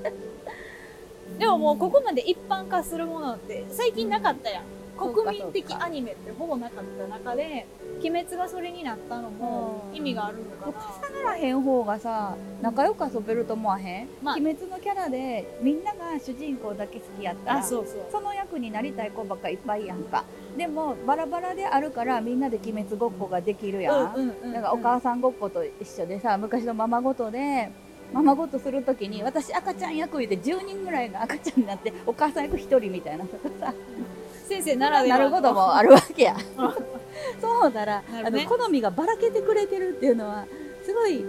[1.38, 4.63] でももうここまで一般化するものって最近なかったやん
[4.97, 7.65] 国民的アニメってほぼなかった中で
[7.99, 9.97] 鬼滅がそれになったのもうん。
[9.97, 11.08] 意味があるのかな。
[11.10, 14.36] 重ならへん方がさ仲良く遊べると思わへん、まあ。
[14.36, 18.06] 鬼滅のキャラでみんなが主人公だけ好きやったらあそうそう。
[18.12, 20.23] その役になりたい子ばっかいっぱいやんか。
[20.58, 27.71] でもバラバラであるからみんなで鬼滅ごっこができるやん、うんかお母さんごっこと一緒でさ昔のママごとで
[28.13, 33.73] ママごとするときに私赤ちゃん役いて10人ぐらいが赤ちゃんになってお母さん役1人みたいなとかさ
[34.47, 35.17] 先生ならでは。
[35.17, 36.36] のなることもあるわけや。
[36.36, 36.73] う ん
[37.41, 38.23] そうならね。
[38.25, 40.45] あの好みがばらけてくれてるっていうのは
[40.84, 41.23] すごい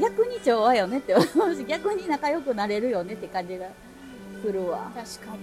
[0.00, 3.66] 逆に調和よねって思うし逆に仲良くなれるよねって感じが
[4.42, 5.38] するわ、確かに。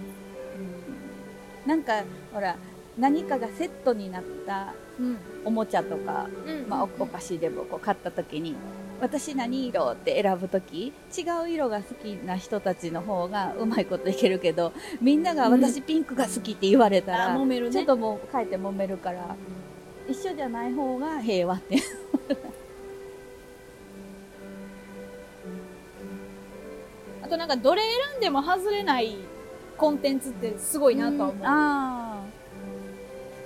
[1.64, 1.70] うん。
[1.70, 2.56] なんかほら
[2.98, 5.18] 何かがセットになったうん。
[5.44, 8.56] おもちゃとかうんまあ、おお菓子でもこう買った時に
[9.02, 17.74] 私何色って選ぶ時違う色が好きな人たちの方がうまいこといけるけどみんなが私ピンクが好きって言われたら、あ揉めるね。
[17.74, 19.36] ちょっともうかえって揉めるから
[20.08, 21.78] 一緒じゃない方が平和って。
[27.22, 29.18] あとなんかどれ選んでも外れない
[29.78, 32.24] コンテンツってすごいなとは思う、あ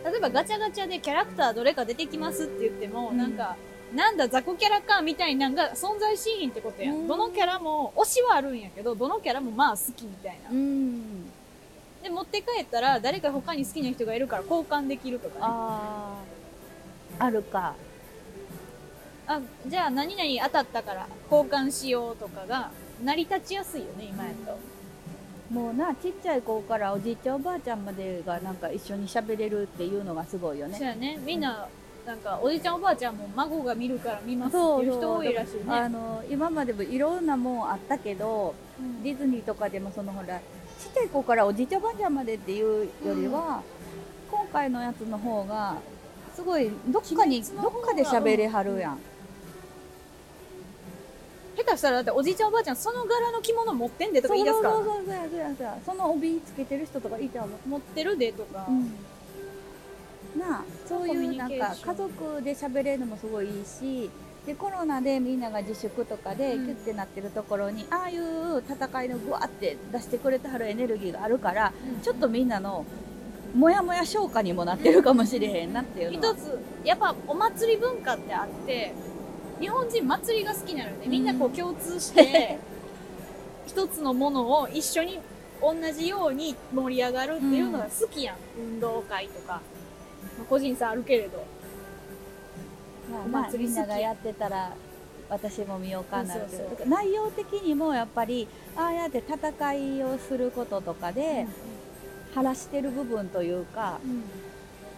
[0.03, 3.17] 例えばガチャガチャでキャラクターどれか出てきますって言っても、うん。
[3.17, 3.55] なんか
[3.93, 7.07] なんだ雑魚キャラかみたいなんが存在しひんってことやん、うん。
[7.07, 11.25] どのキャラも推しはあるんやけどどのキャラもまあ好きみたいな、ーうん。
[12.03, 15.41] で持って帰ったら誰か他に好きな人がいるから交換できるとかね。
[15.43, 17.25] あー。
[17.25, 17.75] あるか。
[19.27, 22.71] あじゃあ何々当たったから交換しようとかが
[23.03, 24.57] 成り立ちやすいよね今やと、
[25.53, 30.77] もうなちっちゃい子からおじいちゃんおばあちゃんまでがなんか一緒に喋れるっていうのがすごいよね。
[30.77, 31.19] そうやね。
[31.23, 31.67] みんな
[32.05, 35.63] なんかおじいちゃんおばあちゃんも孫が見るから見ますっていう人多いらしいね。
[35.67, 39.03] あの今までもいろんなもんあったけどうん。
[39.03, 40.39] ディズニーとかでもそのほら
[40.79, 43.61] ちっちゃい子からおじいちゃんおばあちゃんまでっていうよりは、
[44.31, 45.75] 今回のやつの方が
[46.35, 48.99] すごいどっかにどっかで喋れはるやん、
[51.57, 54.73] 下手したらだっておじいちゃんおばあちゃんその柄の着物持ってんでとか言い出すから。
[54.75, 55.67] そうそうそうやそうやそう。
[55.67, 58.65] やその帯つけてる人とかいたわ、持ってるでとか、
[60.37, 64.09] なあそういうなんか家族で喋れるのもすごいいいし
[64.45, 66.65] でコロナでみんなが自粛とかでうん。
[66.65, 72.85] キュッてなってるところに、ああいう戦いのぐわって出してくれてはるエネルギーがあるからちょっとみんなの
[73.55, 76.35] モヤモヤ消化にもなってるかもしれへんなっていうのは。
[76.35, 78.93] 一つやっぱお祭り文化ってあって
[79.59, 82.59] 日本人祭りが好きなのでみんなこう共通して
[83.67, 85.19] 一つのものを一緒に
[85.61, 89.61] 同じように盛り上がるっていうのが好きやん、運動会とか、ま
[90.41, 91.45] あ個人差あるけれど。
[93.11, 94.71] まあおまあみんながやってたら
[95.29, 96.87] 私も見ようかなるけどそうそう。
[96.87, 101.47] 内容的にもやっぱりああやって戦いをすることとかで
[102.35, 104.23] 晴らしてる部分というかうん。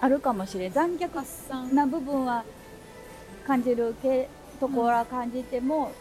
[0.04, 0.74] あるかもしれん。
[0.74, 2.44] 残虐な部分は
[3.46, 4.28] 感じるけ
[4.60, 5.92] ところは感じても、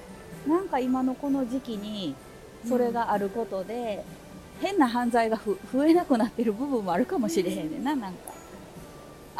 [0.48, 2.14] なんか今のこの時期に
[2.66, 4.02] それがあることで、
[4.60, 8.29] 変な犯罪がふ増えなくなってる部分もあるかもしれへんねんななんか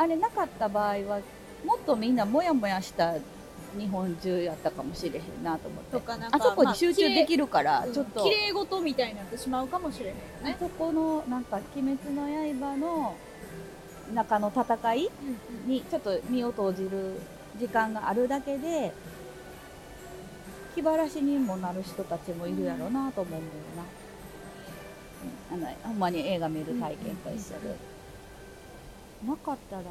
[0.01, 1.21] あれなかった場合は
[1.63, 3.17] もっとみんなモヤモヤした
[3.79, 5.93] 日本中やったかもしれへんなと思って。
[5.93, 8.23] とかなんかあそこに集中できるから、うんちょっと。
[8.23, 10.57] 綺麗事みたいになってしまうかもしれへんよね。
[10.57, 12.27] あそこのなんか「鬼滅の
[12.59, 13.15] 刃」の
[14.15, 15.11] 中の戦い
[15.67, 17.21] にちょっと身を投じる
[17.59, 18.93] 時間があるだけで
[20.75, 23.63] 気晴らしにもなる人たちもいるやろうなと思うんだよ
[25.53, 27.90] な、うん、あのほんまに映画見る体験と一緒で、
[29.27, 29.83] なかったら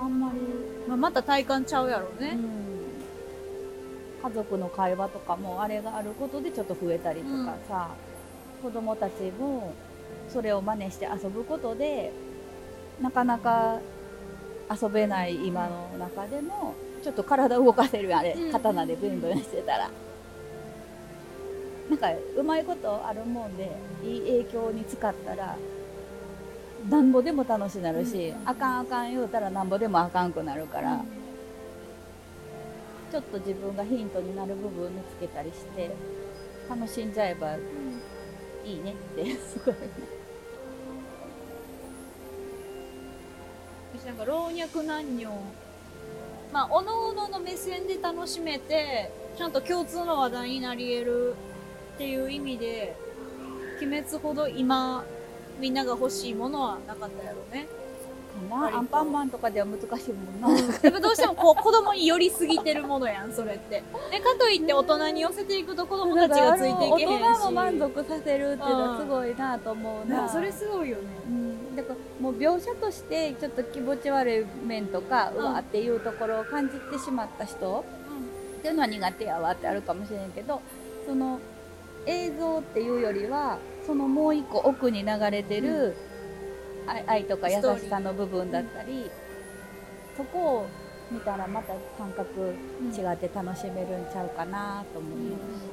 [0.00, 0.40] あんまり、
[0.88, 2.30] まあ、また体感ちゃうやろうね。
[2.30, 2.66] うん
[4.22, 7.90] 家族の会話とかもあれがあることでちょっと増えたりとかさ、
[8.60, 9.72] 子供たちも
[10.28, 12.12] それを真似して遊ぶことで
[13.00, 13.78] なかなか
[14.68, 16.74] 遊べない今の中でも
[17.04, 19.90] ちょっと体動かせるあれ、うん刀でブンブンしてたら。
[21.88, 23.70] なんかうまいことあるもんで
[24.02, 25.56] いい影響に使ったら
[26.88, 28.48] なんぼでも楽しなるし、うん。
[28.48, 31.04] あかんあかん言うたらなんぼでもあかんくなるから、
[33.10, 35.90] ちょっと自分がヒントになる部分見つけたりして
[36.68, 37.54] 楽しんじゃえば
[38.64, 39.80] いいねってすごいね。
[43.98, 45.28] 私なんか老若男女。
[46.52, 51.34] まあおのおのの目線で楽しめてちゃんと共通の話題になり得る
[51.94, 52.96] っていう意味で
[53.82, 55.04] 鬼滅ほど今
[55.58, 57.66] みんなが欲しいものはなかったやろうね。
[58.50, 60.40] アンパンマンとかでは難しいもん。
[60.40, 60.50] な。
[60.50, 63.82] やっぱどうしてもこう子供に寄りすぎてるものやんそれって。
[64.10, 67.22] でかといって大人に寄せていくと子供たちがついていけへんし。
[67.22, 70.28] 大人も満足させるっていうのはすごいなと思うな。
[70.28, 71.02] それすごいよね。
[71.26, 77.84] うん、だからもう描写としてちょっと気持ち悪い面とか、ううんわっていうところを感じてしまった人
[78.58, 80.60] っていうのは苦手やわってあるかもしれんけど
[81.06, 81.40] その
[82.06, 85.96] 映像っていうよりはそのもう一個奥に流れてる、
[86.86, 89.10] 愛愛とか優しさの部分だったり、
[90.16, 90.66] そこを
[91.10, 92.54] 見たらまた感覚
[92.92, 95.66] 違って楽しめるんちゃうかなと思います、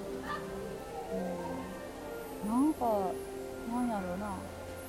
[2.43, 2.49] うん。
[2.49, 2.85] なんか
[3.71, 4.33] なんやろうな。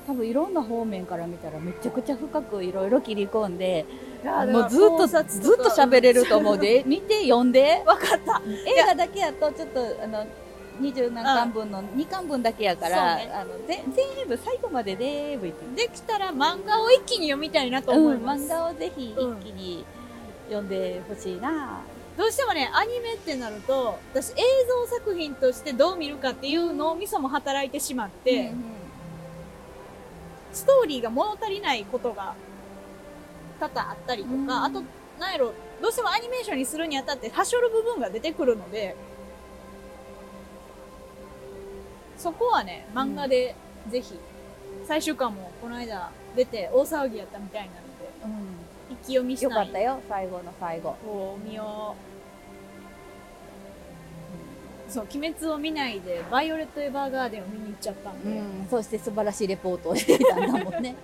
[0.07, 3.87] 多分いろんな方面から見たらめちゃくちゃ深くいろいろ切り込んで
[4.53, 5.25] もうずっとずっ
[5.57, 6.83] と喋れると思うで。
[6.85, 7.83] 見て読んで。
[7.89, 8.43] 分かった。
[8.67, 10.27] 映画だけやとちょっとあの
[10.81, 13.31] 二十何巻分の2巻分だけやから、ね。
[13.33, 15.87] あのぜ全部最後まで全部いって。
[15.87, 19.85] できたら漫画を一気に読みたいなと思いうん、ます、漫画をぜひ一気に
[20.49, 21.81] 読んでほしいな、
[22.17, 24.35] どうしてもね、アニメってなると、私映
[24.69, 28.75] 像作品としてどう見るかっていう脳みそも働いてしまって、うん
[30.55, 32.35] ストーリーが物足りないことが
[33.59, 34.51] 多々あったりとか、うん。
[34.51, 34.83] あと、
[35.19, 35.53] なんやろ、
[35.83, 38.97] どうしてもアニメーションにするにあたって、はしょる部分が出てくるので、
[42.25, 43.55] そこはね、漫画で
[43.91, 44.19] ぜひ、
[44.89, 48.95] 最終巻もこの間出て大騒ぎやったみたいなので、うん。
[48.95, 49.51] 一気読みしたい。
[49.51, 51.95] よかったよ最後の最後、こう見よ
[54.89, 54.91] う。
[54.91, 60.95] そう、鬼滅を見ないで、バイオレット・エヴァーガーデンを見に行っちゃったんで、うん、そして素晴らしいレポートをしていたんだもんね。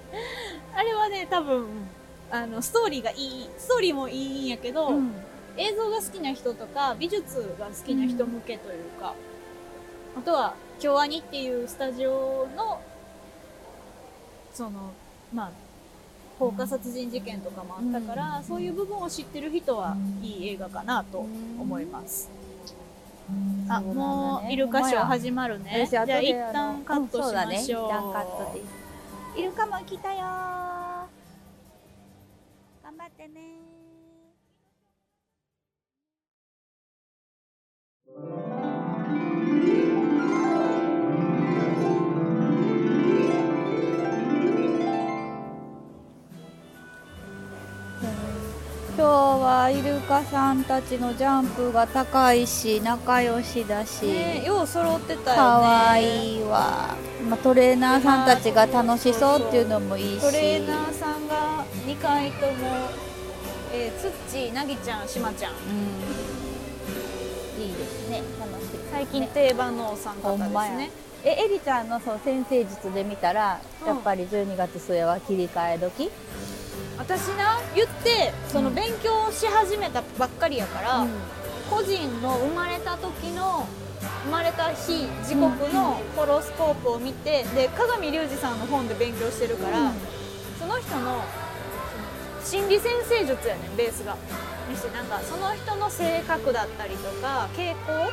[0.74, 1.66] あれはね、多分、
[2.30, 5.12] あの、ストーリーがいい、ストーリーもいいんやけど、うん。
[5.58, 9.14] 映像が好きな人とか、美術が好きな人向けというか、
[10.16, 12.80] あとは、京アニっていうスタジオの、
[14.52, 14.92] その、
[15.32, 15.50] まあ、
[16.38, 18.44] 放火殺人事件とかもあったから、うん。
[18.44, 22.30] そういう部分を知ってる人はいい映画かなと思います。
[23.30, 23.94] うなんだね。
[23.94, 25.86] もうイルカショー始まるね。
[25.90, 27.24] じゃあ一旦カットしましょう。
[27.24, 27.62] んそうだね。
[27.62, 30.22] 一旦カットでイルカも来たよー。
[32.84, 33.75] 頑張ってね
[49.66, 55.24] はイルカさんたちのジャンプが高いし仲良しだし、ねよう揃ってたよね。
[55.34, 56.94] かわいいわ、
[57.28, 60.22] まあ、トレーナーさんたちが楽しそうっていうのもいいし。
[60.24, 62.90] トレーナーさんが2回とも、
[63.72, 65.52] えー、つっちー、なぎちゃん、しまちゃん。
[65.52, 65.58] うん。
[67.60, 68.22] いいですね。
[68.38, 68.68] 楽しい。
[68.92, 70.90] 最近定番のお三方ですね。
[71.24, 76.10] えエリちゃんのそう先生術で見たら、うんやっぱり12月末は切り替え時、
[76.98, 81.10] 私な、言って、そのうん勉強し始めたばっかりやから、うん。
[81.70, 83.66] 個人の生まれた時の
[84.24, 89.92] 生まれた日時刻のホロスコープを見てで鏡隆二さんの本で勉強してるから、うん。
[90.60, 91.24] その人の
[92.44, 94.16] 心理先生術やねんベースが。
[94.68, 98.10] にしてなんかその人の性格だったりとか傾向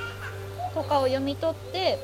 [0.73, 1.99] とかを読み取って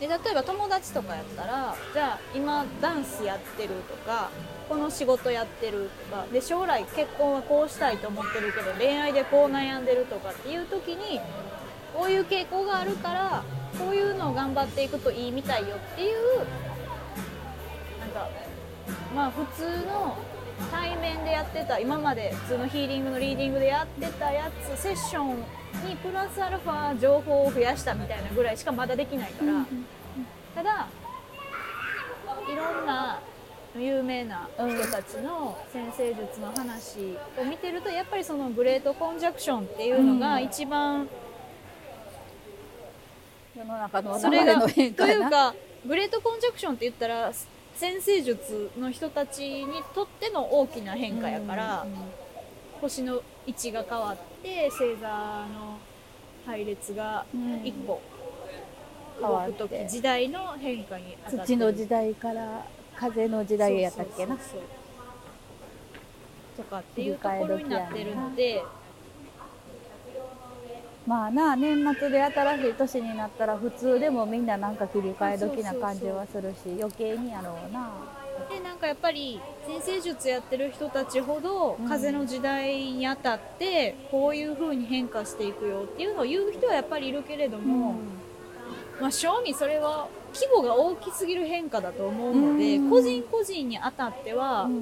[0.00, 4.30] で例えば友達とかやったらじゃあ今ダンスやってるとか
[4.68, 6.26] この仕事やってるとか。
[6.32, 11.20] で将来結婚はこうしたいと思ってるけど恋愛でこう悩んでるとかっていう時に
[11.94, 13.42] こういう傾向があるから
[13.78, 16.38] こういうのを頑張っていくといいみたいよっていう
[18.00, 18.28] なんか
[19.14, 20.16] まあ普通の
[20.70, 25.36] 対面でやってた今まで普通のヒーリングのリーディングでやってたやつセッション
[25.88, 29.64] にプラスアルファ情報を増やしたみたいなぐらいしかまだできないから、
[30.56, 30.88] ただ
[32.50, 33.20] いろんな
[33.80, 41.08] 有名な人たちの先生術の話を見てるとやっぱりそのグレートコンジャクションっていうのが一番、
[43.56, 45.54] 世の中のそれがというか
[45.86, 47.32] グレートコンジャクションって言ったら
[47.74, 51.86] 先生術の人たちにとっての大きな変化やから、
[52.80, 55.78] 星の位置が変わって星座の
[56.46, 57.66] 配列がうん。
[57.66, 58.00] 一個
[59.20, 62.64] 変わっ動く時て時代の変化に当たって土の時代から
[62.98, 64.36] 風の時代やったっけな。
[66.56, 68.62] とかっていうところになってるので。
[71.06, 77.90] まあな年末で新しい年になったら普通でもみんななんか切り替え時な感じはするし余計にやろうな。
[78.50, 81.88] でなんかやっぱり先生術やってる人たちほどうん。
[81.88, 87.94] 風の時代にあたってこういう風に変化していくよっていうのを言う人はやっぱりいるけれども、
[89.00, 92.90] まあ正味それは規模が大きすぎる変化だと思うので、うん。
[92.90, 94.72] 個人個人にあたっては、うん。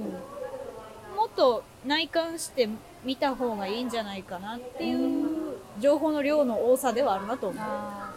[1.17, 2.69] もっと内観して
[3.05, 7.63] 見た方がいいんじゃないかなっていう情報の量の多さではあるなと思う。
[7.65, 8.13] あ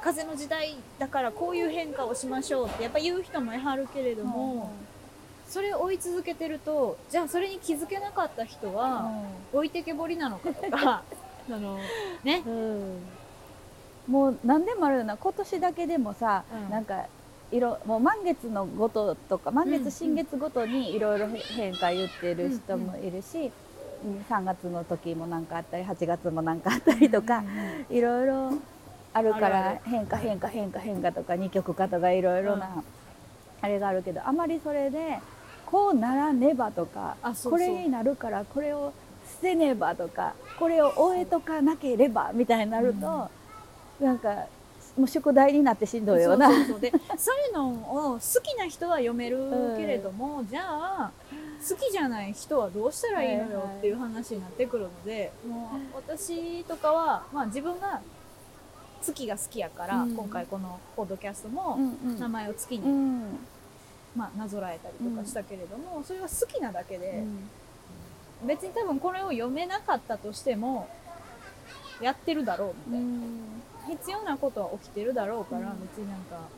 [0.00, 4.72] 風の時代だからこういう変化をしましょうってやっぱ言う人もいはるけれどーも、
[5.46, 9.10] それを追い続けてるとじゃあそれに気づけなかった人は
[9.52, 11.02] 置いてけぼりなのかとか
[11.50, 11.78] あの
[12.24, 12.42] ね。
[12.46, 13.21] うんうん
[14.08, 15.16] もう何でもあるよな。
[15.16, 16.70] 今年だけでもさ、うん。
[16.70, 17.06] なんか
[17.50, 23.52] 色もう満月のごととか満月新月ごとにいろいろ変化言ってる人もいるし、うん
[24.28, 27.44] 3月の時もなんかあったり8月もなんかあったりとか、
[27.88, 28.52] いろいろ
[29.12, 32.84] あるから変化変化変化変化とか二極化とかいろいろな、うん。
[33.60, 35.20] あれがあるけどあまりそれで
[35.66, 38.92] こうならねばとかこれになるからこれを
[39.36, 43.30] 捨てねばとかこれを終えとかなければみたいになると、
[44.02, 44.46] なんか
[44.96, 46.48] もう宿題になってしんどいよな。
[46.48, 46.80] そうそうそう。
[46.80, 49.38] でそういうのを好きな人は読める
[49.76, 51.10] けれども、じゃあ
[51.66, 58.00] 好きじゃない人はどうしたらいいのよはいはいっていう話になってくるので、もう私とかは、まあ、自分が
[59.00, 60.14] 月が好きやから、うん。
[60.14, 62.18] 今回このポッドキャストもうんうん。
[62.18, 63.38] 名前を月に、うん。
[64.14, 67.24] まあ、なぞらえたりとかしたけれども、それは好きなだけで、
[68.42, 68.48] うん。
[68.48, 70.88] 別に多分これを読めなかったとしても
[72.00, 73.08] やってるだろうみたいな、
[73.88, 75.80] 必要なことは起きてるだろうから、うん。
[75.80, 76.48] 別になんか。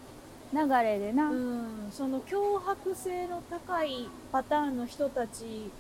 [0.53, 5.71] 流れでな、うん、その脅迫性の高いパターンの人たち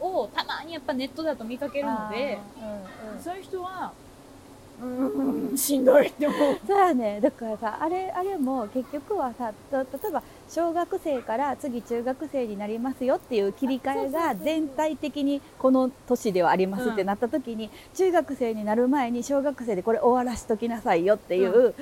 [0.00, 3.22] をたまにやっぱネットだと見かけるので、うんうん。
[3.22, 3.92] そういう人は、
[4.80, 6.58] うん、 しんどいって思う。
[6.66, 7.20] そうやね。
[7.20, 16.88] だからさあれあれも結局はさと例えば小学生から次中学生になりますよっていう切り替えが全体的にこの年ではあります。
[16.90, 18.86] ってなった時に、中学生になる。
[18.86, 21.74] 前に小学生でこれ終わらしときなさいよっていう、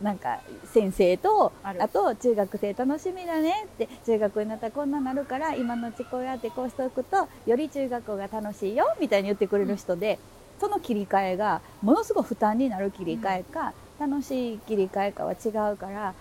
[0.00, 0.40] なんか
[0.72, 10.18] 先生とあと中学生楽しみだねって中学になったらこんななるから今のうちこうやってこうしておくとより中学校が楽しいよみたいに言ってくれる人で、
[10.60, 16.14] その切り替えがものすごい負担になる切り替えか、楽しい切り替えかは違うから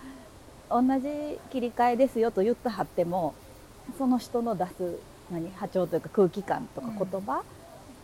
[0.69, 3.33] 同じ切り替えですよと言ったはっても
[3.97, 4.99] その人の出す
[5.31, 7.43] 何波長というか空気感とかうん言葉っ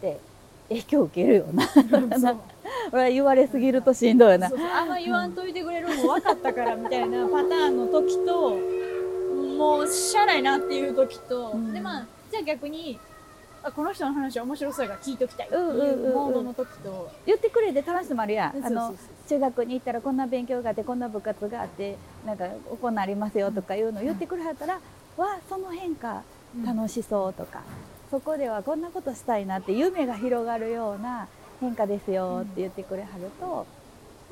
[0.01, 0.19] て
[0.69, 1.67] 影響を受けるよな。
[2.17, 2.37] そう
[2.91, 4.57] 俺は言われすぎるとしんどいよなそう。
[4.57, 8.57] そうあんま言わんといてくれるもん分かったからみたいなパターンの時と
[9.57, 12.97] もうしゃあないなっていう時と、うんでまあじゃあ逆に
[13.63, 18.65] あこの人の話面白そうやから聞いときたいっていうモードの時と、言ってくれて楽しいのもあるやん。
[18.65, 18.95] あの
[19.27, 22.45] 中学に行ったらこんな勉強があってこんな部活があってなんか
[22.81, 24.79] こんなりますよとかいうのを言ってくれはったら、
[25.17, 26.23] わその変化
[26.65, 27.61] 楽しそうとか、
[28.09, 31.27] そこではこんなことしたいなって夢が広がるような
[31.59, 33.65] 変化ですよって言ってくれはると、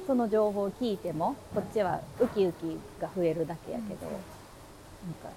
[0.05, 4.13] その情報を聞いてもこっちはウキウキが増えるだけやけど、うん。
[4.13, 4.21] なん
[5.23, 5.29] か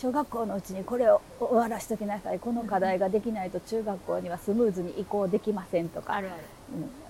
[0.00, 2.40] 小学校のうちにこれを終わらしときなさい。
[2.40, 6.14] この課題ができないと中学校にはスムーズに移行できませんとか。
[6.14, 6.42] あるある。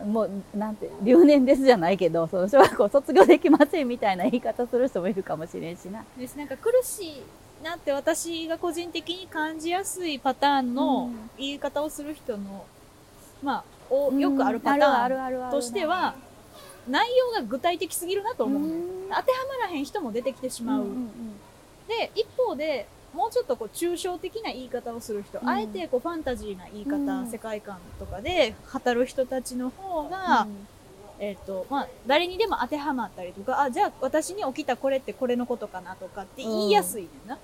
[0.04, 0.12] うん。
[0.12, 6.04] もうなんて留年ですじゃないけどその小学校卒業できませんみたいな言い方する人もいるかもしれんしな。
[6.18, 7.22] ですなんか苦しい
[7.62, 11.30] なって私が個人的に感じやすいパターンのうん。
[11.38, 12.64] 言い方をする人の、
[13.40, 16.16] まあおよくあるパターンとしては
[16.88, 18.62] 内容が具体的すぎるなと思う。
[18.62, 18.82] ね、うん。
[19.10, 21.10] 当てはまらへん人も出てきてしまう、うんうん
[21.90, 25.48] で一方でもうちょっとこう抽象的な言い方をする人、うん。
[25.48, 27.30] あえてこうファンタジーな言い方、うん。
[27.30, 30.46] 世界観とかで語る人たちの方が、
[31.18, 37.38] えっ、とまあ誰にでも当てはまったりとかあじゃあ私に起きたこれってこれのことかなとかって言いやすいねんな、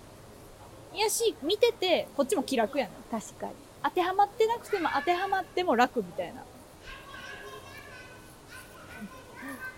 [0.94, 3.20] いやし見ててこっちも気楽やねん。
[3.20, 3.52] 確かに。
[3.82, 6.42] 当てはまってなくても当てはまっても楽みたいな。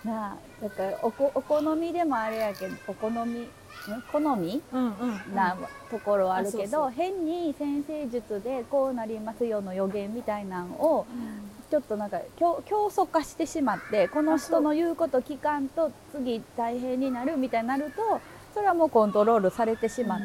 [0.05, 3.49] なあだからおこお好みでもあれやけどお好みん
[4.12, 4.62] 好み？
[4.72, 5.57] うんうんな
[5.91, 11.07] ところはあるけど、変に先生術でこうなりますよの予言みたいなんを
[11.70, 18.20] ちょっとなんか競競争化してしまってこの人の言うこと聞かんと次大変になるみたいになると
[18.55, 20.24] それはもうコントロールされてしまって、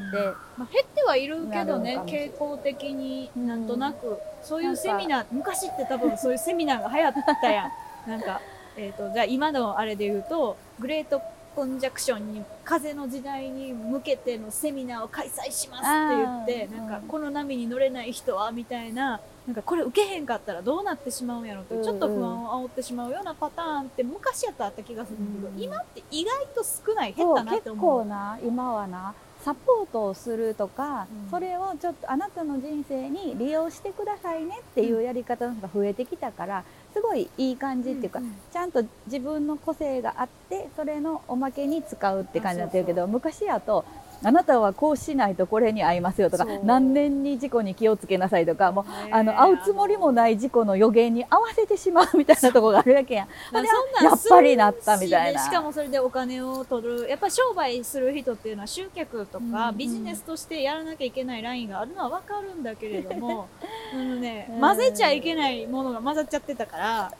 [0.57, 8.09] まあ、減ってはいるけどね傾向的にうんなんとなく、そういうセミナー昔って多分そういうセミナーが流行ったやん。
[8.09, 8.41] なんか、
[8.76, 11.22] えー、とじゃあ今のあれで言うとグレート
[11.56, 27.99] コンジャクションに風の時代に向けてのセミナーを開催しますって言ってなんかこの波に乗れない人はみたいななんかこれ受けへんかったらどうなってしまうんやろってちょっと不安を煽ってしまうようなパターンって昔やったらあった気がするんだけど、うん今って意外と少ない減ったなって結思う。
[27.99, 31.30] 構な今はなサポートをするとか、うん。
[31.30, 36.64] それをちょっとあなたの人生に利用してくださいねっていうやり方の方が増えてきたから
[36.94, 38.36] すごいいい感じっていうか、んん。
[38.52, 43.84] ちゃんと自分の個性があってそれのおまけに使うって感じになってるけど昔やと
[44.24, 53.28] あなたはこうしないとこれに合いますよとか何年に事故に気をつけなさいとかもうねあの会うつもりもない事故の予言に合わせてしまうみたいなところがあるわけやん。
[53.53, 53.63] そん
[54.05, 55.39] やっぱりなったみたいな。
[55.43, 63.47] しかもそれでお金を取るやっぱ商売する人っていうのは集客とか、うんビジネスとしてやらなきゃいけないラインがあるのは分かるんだけれども
[63.93, 67.11] あの、ねうん、混ぜちゃいけないものが混ざっちゃってたから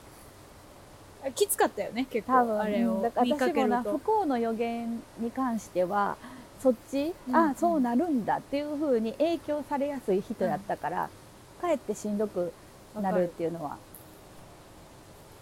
[1.32, 2.56] きつかったよね結多分。
[2.56, 4.00] 構あれをだから見かけると。
[4.00, 6.18] 幸の予言に関しては
[6.64, 7.36] そっち、うん。
[7.36, 11.10] あそうなるんだっていうふうに影響されやすい人やったから、
[11.62, 12.54] かえってしんどく
[13.00, 13.78] なるっていうのは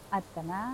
[0.10, 0.74] あったな、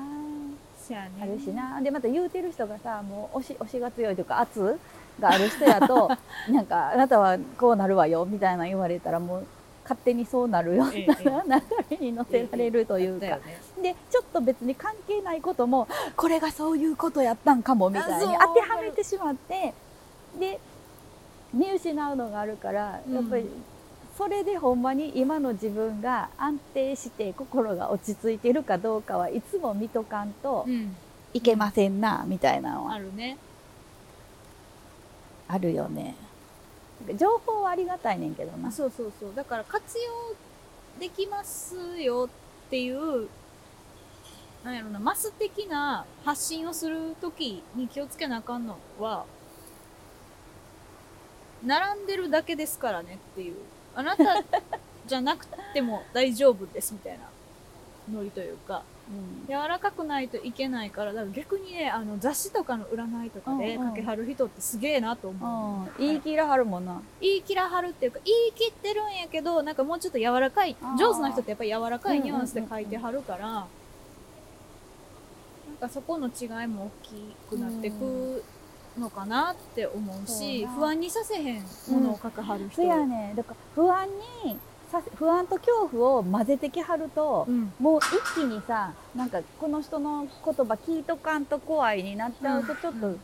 [1.22, 1.82] あるしな。
[1.82, 4.80] でまた言うてる人がさもう推し推しが強いというか圧
[5.20, 6.10] がある人やと
[6.50, 9.46] なんかあなたはこうなるわよみたいな言われたらもう
[9.84, 10.88] 勝手にそうなるよう
[11.48, 13.40] な 流れに乗せられるというか、
[13.82, 19.74] でちょっと別に関係ないこともこれがそういうことやったんかもみたいに当てはめてしまって
[20.38, 20.60] で
[21.54, 23.14] 見失うのがあるから、うん。
[23.16, 23.50] やっぱり
[24.18, 30.96] それでほんまに今の自分が安定して心が落ち着いてるかどうかはいつも見とかんとうん。
[31.34, 32.94] いけませんなみたいなのは。
[32.94, 33.38] あるね。
[35.48, 36.16] あるよね。
[37.16, 38.70] 情報はありがたいねんけどな。
[38.70, 39.36] あそうそうそう。
[39.36, 40.36] だから活用
[41.00, 42.28] できますよ
[42.68, 43.28] っていう
[44.64, 49.26] なんやろなマス的な発信をするときに気をつけなあかんのは
[51.66, 53.56] 並んでるだけですからねっていう。
[53.96, 54.24] あなた
[55.08, 57.26] じゃなくても大丈夫ですみたいな
[58.14, 58.84] ノリというか。
[59.10, 59.48] うん。
[59.48, 63.90] 柔らかくないといけないからだから逆にねあの雑誌とかの占いとかでうんうん。
[63.90, 67.02] かけはる人ってすげえなと思う、うん、言い切らはるもんな。
[67.22, 73.68] 言い切らはるっていうか言い切ってるんやけどなんかもうちょっと柔らかい上手な人ってやっぱり柔らかいニュアンスで書いてはるから、なん
[75.80, 78.44] かそこの違いも大きくなってく
[78.98, 84.08] のかなって思うし、不安にさせへんものを書くはる人、そやねだから不安
[84.44, 84.58] に
[84.92, 87.74] させ不安と恐怖を混ぜてきはると、うん。
[87.80, 92.80] もう一気にさなんかこの人の言葉聞いとかんと怖いになっちゃうとうん。
[92.80, 93.20] ちょっとうん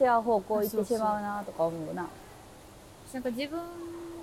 [0.00, 2.08] 違う方向行ってしまうなとか思うな。
[3.12, 3.60] なんか自分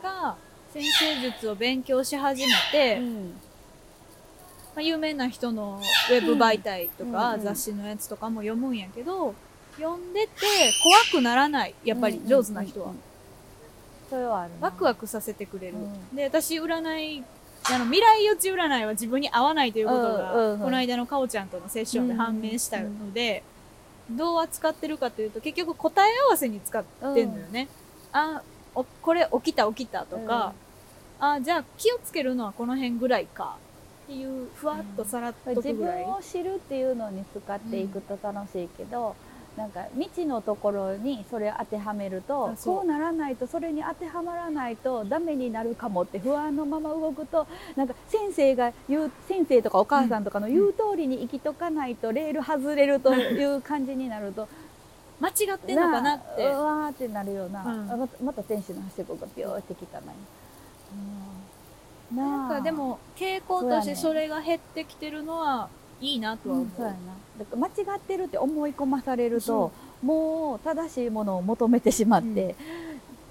[0.04, 0.36] が
[0.74, 3.34] 先生術を勉強し始めて、うん。
[4.74, 7.46] まあ、有名な人のウェブ媒体とか、うんうん。
[7.46, 9.34] 雑誌のやつとかも読むんやけど
[9.78, 10.32] 読んでて
[11.11, 12.95] 怖くならないやっぱり上手な人は、うんうん。
[12.95, 13.01] うん
[14.11, 14.67] それはあるな。
[14.67, 16.15] ワクワクさせてくれる、うん。
[16.15, 17.24] で私占い
[17.63, 20.59] あの未来予知占いは自分に合わないということが、うんうんうん。
[20.59, 23.41] この間のかおちゃんとのセッションで判明したので、
[24.09, 27.69] どう扱ってるかというと結局答え合わせに使ってんのよね、
[28.11, 28.41] あ
[28.76, 30.53] おこれ起きた起きたとか、
[31.19, 33.57] あじゃあ気をつけるのはこの辺ぐらいか。
[34.05, 39.15] っていうふわっとさらっと自分くぐらい、を知るっていうのに使っていくと楽しいけど、
[39.58, 42.76] なんか未知のところにそれ当てはめるとあそう。
[42.78, 47.45] こうならないとそれに当てはまらないとダメになるかもって不安のまま動くと
[47.76, 54.47] なんか先生が言う先生とかお母さんとかの言う通りに生きとかないとレール外れるという感じになると
[55.20, 56.47] 間違ってんのかなって。
[56.49, 57.91] うわーってなるような、うん。
[57.91, 60.14] あまたまた天使のはしごがピョーってきたな、
[62.12, 65.70] うん、なんかでも傾向としてそれが減ってきてるのは
[66.02, 66.68] いいなとは思う。
[66.76, 66.97] そうやな。
[67.39, 69.72] だから間違ってるって思い込まされると
[70.02, 72.56] もう正しいものを求めてしまって、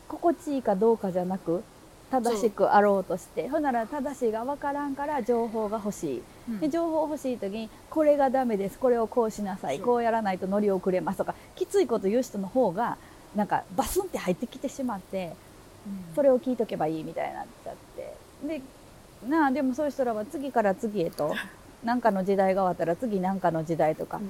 [0.08, 1.62] 心地いいかどうかじゃなく
[2.10, 6.22] 正しくあろうとしてほんなら正しいが分からんから情報が欲しい。
[6.48, 6.60] うん。
[6.60, 12.98] で情報欲しい時にこれがダメですこれをこうしなさいこうやらないと乗り遅れますとかきついこと言う人の方が
[13.36, 15.34] なんかバスンって入ってきてしまって
[16.14, 18.16] それを聞いとけばいいみたいになっちゃって。
[18.46, 18.62] で
[19.28, 21.34] なあでもそういう人らは次から次へと
[21.84, 24.20] 何かの時代が終わったら次何かの時代とか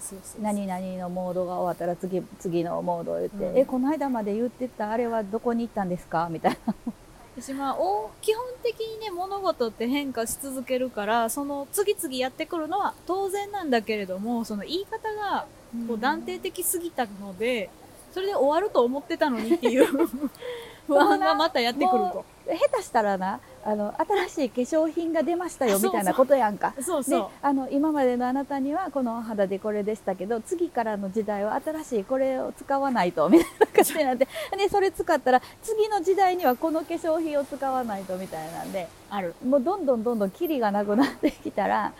[0.40, 3.59] 何々のモードが終わったら次次のモードを言って、うん。
[3.59, 6.28] えこの間まで言ってたあれはどこに行ったんですか？
[6.30, 6.74] みたいな。
[7.40, 15.46] 私まあお基本的にね物事って変化し続けるからその次々やってくるのは当然なんだけれどもその言い方が
[15.88, 17.70] こう断定的すぎたので
[18.12, 19.86] それで終わると思ってたのにっていう
[20.86, 22.24] 不安がまたやってくると。
[22.46, 23.94] 下手したらなあの
[24.26, 26.72] 新しい化粧品が出ましたよみたいなことやんか。
[26.76, 27.28] でそうそう。
[27.42, 39.34] あの今までのあなたにはこのお肌でこれでしたけど次からの時代は新しいこれを使わないとみたいな感じになってでそれ使ったら次の時代にはこの化粧品を使わないとみたいなんである。
[39.46, 41.92] もうどんどんどんどんキリがなくなってきたら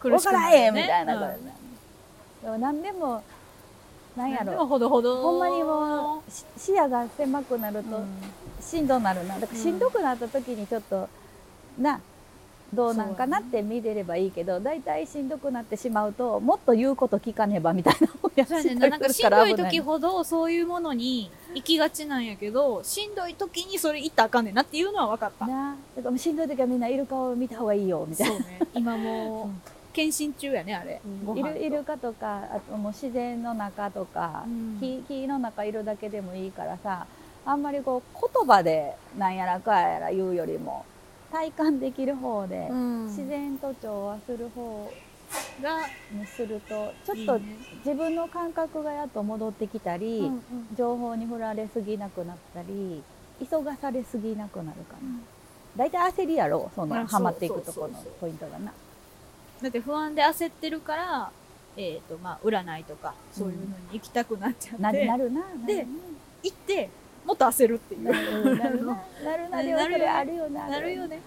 [0.00, 1.44] 分苦しくからへんみたいなこと、うん
[2.44, 3.24] でも何でも
[4.16, 5.22] なんやろほどほど。
[5.22, 8.06] ほんまにもうし視野が狭くなるとうん
[8.60, 11.08] しんどなるなだからしんどくなった時にちょっと、
[11.78, 12.00] な
[12.72, 18.88] どうなんかなって見れればいいけど大体、しんどくなってしまうともっと言うこと聞かねばみたいなもんやそうやねんな。
[18.88, 25.46] なんかしんどい時ほどそういうものに行きがちなんやけど、しんどい時にそれ言ったらあかんねんなっていうのは分かった。
[25.46, 28.60] なだからしんどい時はみんなイルカを見た方がいいよみたいなそうね。
[28.74, 31.00] 今もう、 検診中やね、あれ。
[31.24, 31.56] ご飯と。
[31.56, 34.78] イルイルカとかあともう自然の中とか、うん。
[34.80, 37.06] 木木の中いるだけでもいいからさ
[37.46, 40.84] あんまりこう言葉でなんやらかやら言うよりも
[41.30, 43.06] 体感できる方で、うん。
[43.06, 44.92] 自然と調和する方
[45.62, 45.80] が、
[46.12, 47.40] にするとちょっと
[47.84, 50.42] 自分の感覚がやっと戻ってきたり、うんうん。
[50.76, 53.02] 情報に振られすぎなくなったり
[53.40, 55.20] 急がされすぎなくなるかな
[55.76, 58.72] 大体焦りやろそのあハマっていくとこのポイントがな
[59.62, 61.30] だって不安で焦ってるから、
[61.76, 65.86] えっ、と、まあ、占いとか、そういうのに行きたくなっちゃって、ななるなで
[66.42, 66.90] 行って、
[67.24, 68.02] もっと焦るっていう。
[68.04, 68.92] なるなるな
[69.24, 71.20] なるなでもそれあるよななるよね。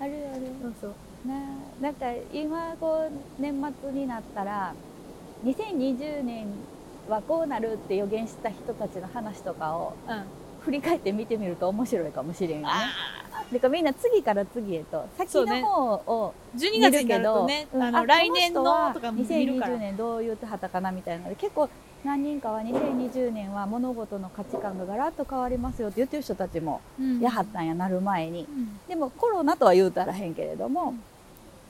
[0.00, 0.94] あるあるそうそう。
[1.26, 1.34] な
[1.80, 4.72] なんか今こう年末になったら
[5.44, 6.46] 2020年
[7.08, 10.24] はこうなるって予言した人たちの話とかをうん。
[10.68, 12.68] 振り返って見てみると面白いかもしれんよね。
[12.68, 19.76] あだからみんな次から次へと先の方を12見月になるけど、ね、うんあの、来年のとか見るから。
[19.76, 21.70] 2020年どう言ってはったかなみたいなので結構
[22.04, 28.44] 何人かは2020年は物事の価値観がガラッと変わりますよって言ってる人たちもうんやはったんやなる前に。
[28.46, 30.92] うんでもコロナとは言うたらへんけれども、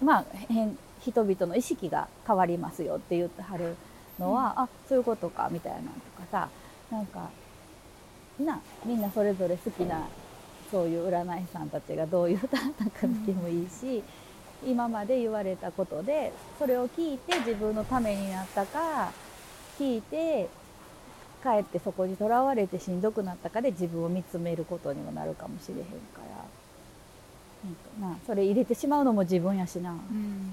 [0.03, 3.77] まあ変人々の意識が変わりますよって言ってはる
[4.19, 6.49] のは、あそういうことかみたいなのとかさ
[6.91, 7.31] なんか
[8.41, 10.09] なみんなそれぞれ好きな
[10.71, 14.03] そういう占い師さんたちがどう言うたたか見てもいいし、
[14.67, 19.13] 今まで言われたことでそれを聞いて自分のためになったか
[19.79, 20.49] 聞いて
[21.43, 26.45] 帰ってそこにとらわれてしんどくなったかで自分を見つめることにもなるかもしれへんから。
[27.65, 27.75] なん
[28.13, 30.53] かなそれ入れてしまうのも自分やしな、うん。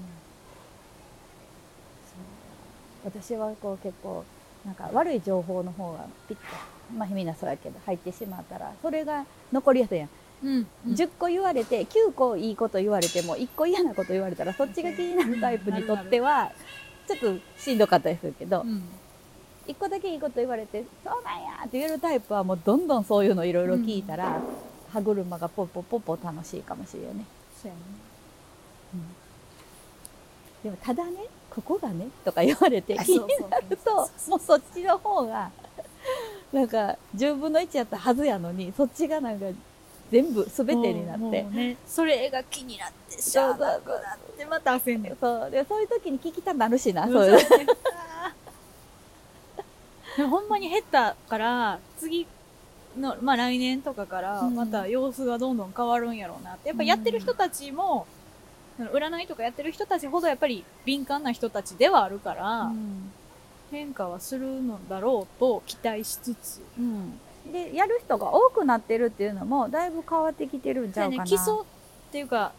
[3.04, 4.24] 私はこう結構
[4.64, 6.42] なんか悪い情報の方がピッと
[6.94, 10.08] まあみんなそうやけど入ってしまったらそれが残りやすいやん、
[10.44, 10.66] うん。
[10.88, 16.52] 10個言われて9個いいこと言われても1個嫌なこと言われたらそっちが気になるタイプにとっては
[17.08, 18.82] ちょっとしんどかったりするけど、うん。
[19.66, 24.40] 1個だけいいこと言われて「そうなんや!」って言えるタイプはもうどんどんそういうのいろいろ聞いたら、
[24.92, 27.24] 歯車がポッポポッポ楽しいかもしれんよね。
[27.60, 27.80] そうやね。
[30.62, 33.94] でもただねここがねとか言われてあ気になると
[34.28, 35.50] もうそっちの方が
[36.52, 39.46] なんか10分の1やったはずやのにそっちがなんか
[40.10, 43.80] 全部全てになってね、それが気になってしゃあなくなっ
[44.38, 45.16] てまた焦んねん。
[45.20, 45.50] そう。
[45.50, 47.38] でそういう時に聞きたなるしな、うんそういう。
[50.30, 52.26] ほんまに減ったから、次
[52.96, 54.54] の、まあ来年とかから、うん。
[54.54, 56.68] また様子がどんどん変わるんやろうなって。
[56.68, 58.06] やっぱやってる人たちも、
[58.78, 63.12] 占いとかやってる人たちほどやっぱり敏感な人たちではあるから、うん
[63.70, 66.62] 変化はするのだろうと期待しつつ。
[66.78, 67.20] うん
[67.52, 72.50] でやる人が多くなってるっていうのもだいぶ変わってきてるんちゃうかな、ね、基礎っていうか、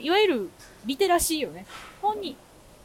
[0.00, 0.50] いわゆる
[0.84, 1.66] リテラシーよね。
[2.00, 2.36] 本に、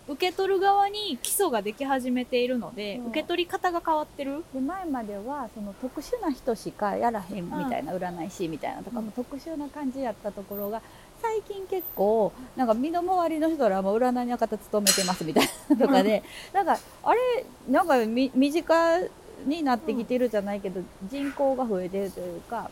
[0.08, 4.44] 受け取る側に基礎ができ始めているので、そう受け取り方が変わってる？
[4.54, 10.82] で前まではその特殊な人しかやらへんみたいな占い師みたいなとかも特殊な感じやったところが
[11.22, 18.99] 最近結構なんか身の回りの人らも占いの方勤めてますみたいなとかでなんかあれなんかみ身近
[19.45, 22.69] になってきてるじゃないけど、人口が増えてるというか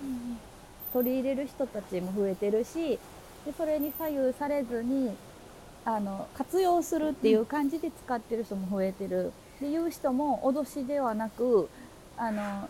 [0.93, 2.99] 取り入れる人たちも増えてるし
[3.45, 5.15] でそれに左右されずに
[5.85, 9.31] あの活用するっていう感じで使ってる人も増えてる。
[9.61, 11.69] で言う人も脅しではなく
[12.17, 12.69] あの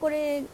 [0.00, 0.44] これ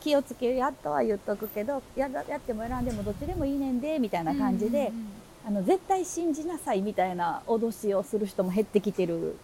[0.00, 4.92] 気をつけるやっとは言っとくけどややっても選んでもどっちでもいいねんでみたいな感じで、
[5.46, 9.36] あの絶対信じなさいみたいな脅しをする人も減ってきてる。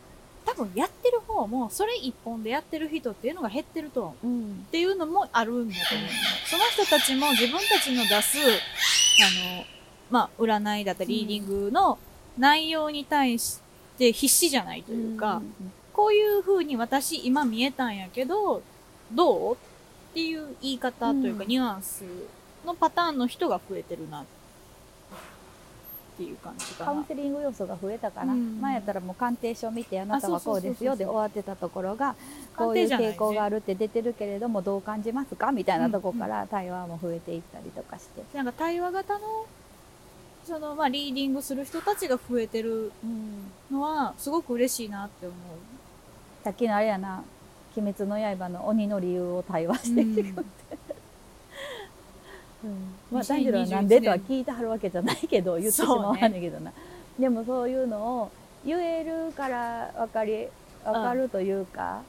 [0.45, 4.27] 多分やってる方もそれ一本でやってる人っていうのが減ってると思う。
[4.27, 6.09] うんっていうのもあるんだと思う。
[6.49, 8.49] その人たちも自分たちの出す、あ
[9.59, 9.65] の、
[10.09, 11.99] まあ、占いだったり、リーディングの
[12.39, 13.61] 内容に対し
[13.99, 15.43] て必死じゃないというか、
[15.93, 18.63] こういう風に私今見えたんやけど、
[19.13, 19.57] どう？
[20.17, 21.49] っていう言い方というか、うん。
[21.49, 22.03] ニュアンス
[22.65, 24.25] のパターンの人が増えてるなっ
[26.17, 26.93] ていう感じかな。
[26.93, 27.05] カウン。
[27.05, 28.59] セリング要素が増えたかな、うん。
[28.59, 32.17] 前やったらもう鑑定書見てあなたはこうですよで終わってたところが
[32.57, 39.47] こういう傾向があるって出てるけれどもどう感じますかみたいなところから対話も増えていったりとかして、なんか対話型の、
[40.47, 42.91] その、まあ、リーディングする人たちが増えてる
[43.71, 45.37] のは、すごく嬉しいなって思う。
[46.43, 47.23] さっきのあれやな
[47.77, 50.45] 「鬼滅の刃」の鬼の理由を対話していく、
[53.13, 56.73] まあ、炭治郎はなんでとは聞いてはるわけじゃないけど言ってしまわんねんけどな、
[57.19, 58.31] でもそういうのを
[58.65, 60.49] 言えるから分かり
[60.85, 62.03] 分かるというか、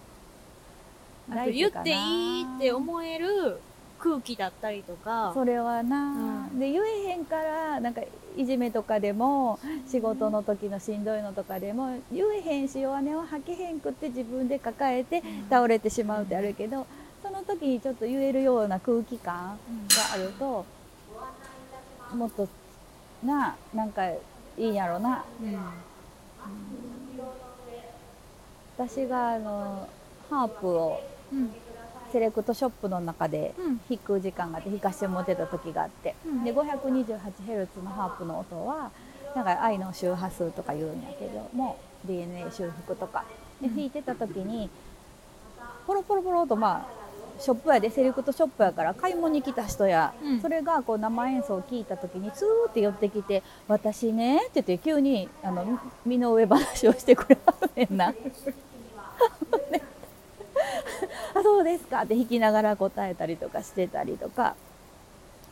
[1.30, 3.60] あと言っていいって思える
[4.00, 6.60] 空気だったりとか、それはな、うん。
[6.60, 8.02] で言えへんからなんか
[8.36, 16.86] いじめとかでも仕事の時のしんどいのとかでも言えへんし弱音を吐けへんくって自分で抱えて倒れてしまうってあるけど
[17.24, 20.66] その時にちょっと言えるような空気感があると
[22.14, 22.48] もっと
[23.24, 24.20] ななんかい
[24.58, 25.26] いんやろな。
[25.42, 25.58] うん。
[28.78, 29.90] 私があの
[30.30, 31.02] ハープを
[31.34, 31.52] うん
[32.12, 33.82] セレクトショップの中でうん。
[33.90, 36.44] 弾く時間があって弾かしてもらってた時があって、うん。
[36.44, 38.92] で 528Hz のハープの音は
[39.36, 43.26] なんか愛の周波数とか言うんやけども DNA 修復とか。
[43.62, 43.76] でうん。
[43.76, 44.70] 弾いてた時に
[45.86, 46.98] ポロポロポロとまあ
[47.40, 50.42] ショップやでセレクトショップやから買い物に来た人や、うん。
[50.42, 58.14] それがこう生演奏を聞いた時にツーって寄ってきて「私ね」って言って急にあの身の上話をしてくれはるねんな。
[61.38, 62.02] であそうですか。
[62.04, 64.56] って弾きながら答えたりとかしてたりとか。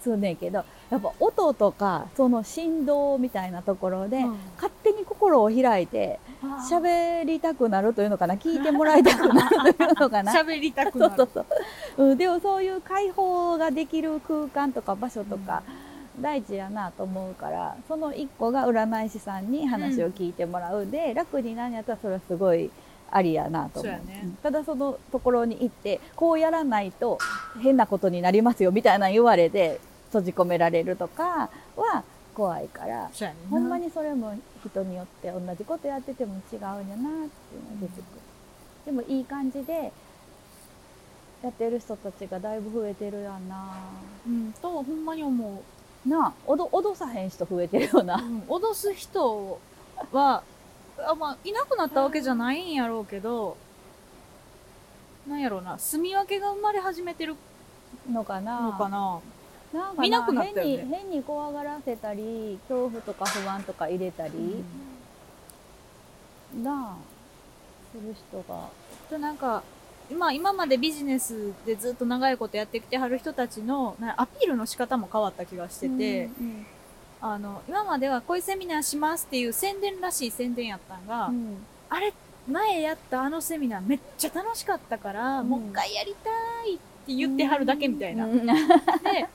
[0.06, 4.38] するねんけどやっぱ音とかその振動みたいなところで、うん。
[4.56, 6.20] 勝手に心を開いて
[6.70, 8.36] 喋りたくなるというのかな？
[8.36, 10.32] 聞いてもらいたくなるというのかな？
[10.40, 11.16] 喋りたくなる。
[11.18, 11.46] そうそう
[11.98, 15.64] そう、うん、でもそういう開放ができる空間とか場所とか、
[16.22, 20.86] 大事やなと思うからその一個が占い師さんに話を聞いてもらう。
[20.86, 22.70] で、楽になんやったらそれはすごい
[23.16, 23.94] ありやなと思う。
[23.94, 27.18] そうただそのところに行ってこうやらないと
[27.64, 32.04] 変なことになりますよみたいなの言われて閉じ込められるとかは
[32.34, 33.08] 怖いから。
[33.08, 34.36] ねほんまにそれも
[34.66, 37.28] 人によって同じことやってても違うんやなっていうのが
[37.82, 37.98] 出てく。
[38.00, 38.04] る、
[38.86, 39.94] でもいい感じで
[41.42, 43.78] やってる人たちがだいぶ増えてるやんな。
[44.28, 45.64] うん、と、ほんまに思
[46.06, 46.10] う。
[46.10, 49.60] なあ脅さへん人増えてるような、ん、脅す人
[50.12, 50.44] は、
[50.98, 53.58] あまあ、いなくなったわけじゃないんやろうけど、
[55.28, 57.36] なんやろうな、住み分けが生まれ始めてる
[58.10, 58.62] のかな。
[58.62, 59.20] のかな。
[59.74, 60.78] なんか見なくなったよね。
[60.78, 64.64] 変に変に怖がらせたり恐怖とか不安とか入れたり、
[66.64, 66.98] なあ
[67.92, 68.70] する人が。
[69.10, 69.64] となんか、
[70.10, 76.66] 今、今までビジネスでずっと長いことやってきてはる人たちのなアピールの仕方も変わった気がしてて、うん
[77.22, 81.58] あの、今まではこういうセミナーしますっていう宣伝らしい宣伝やったんが、うん
[81.90, 82.14] あれ、
[82.48, 86.30] 前やったあのセミナーめっちゃ楽しかったから、うんもう一回やりた
[86.70, 88.26] いって言ってはるだけみたいな。
[88.26, 88.52] うんで、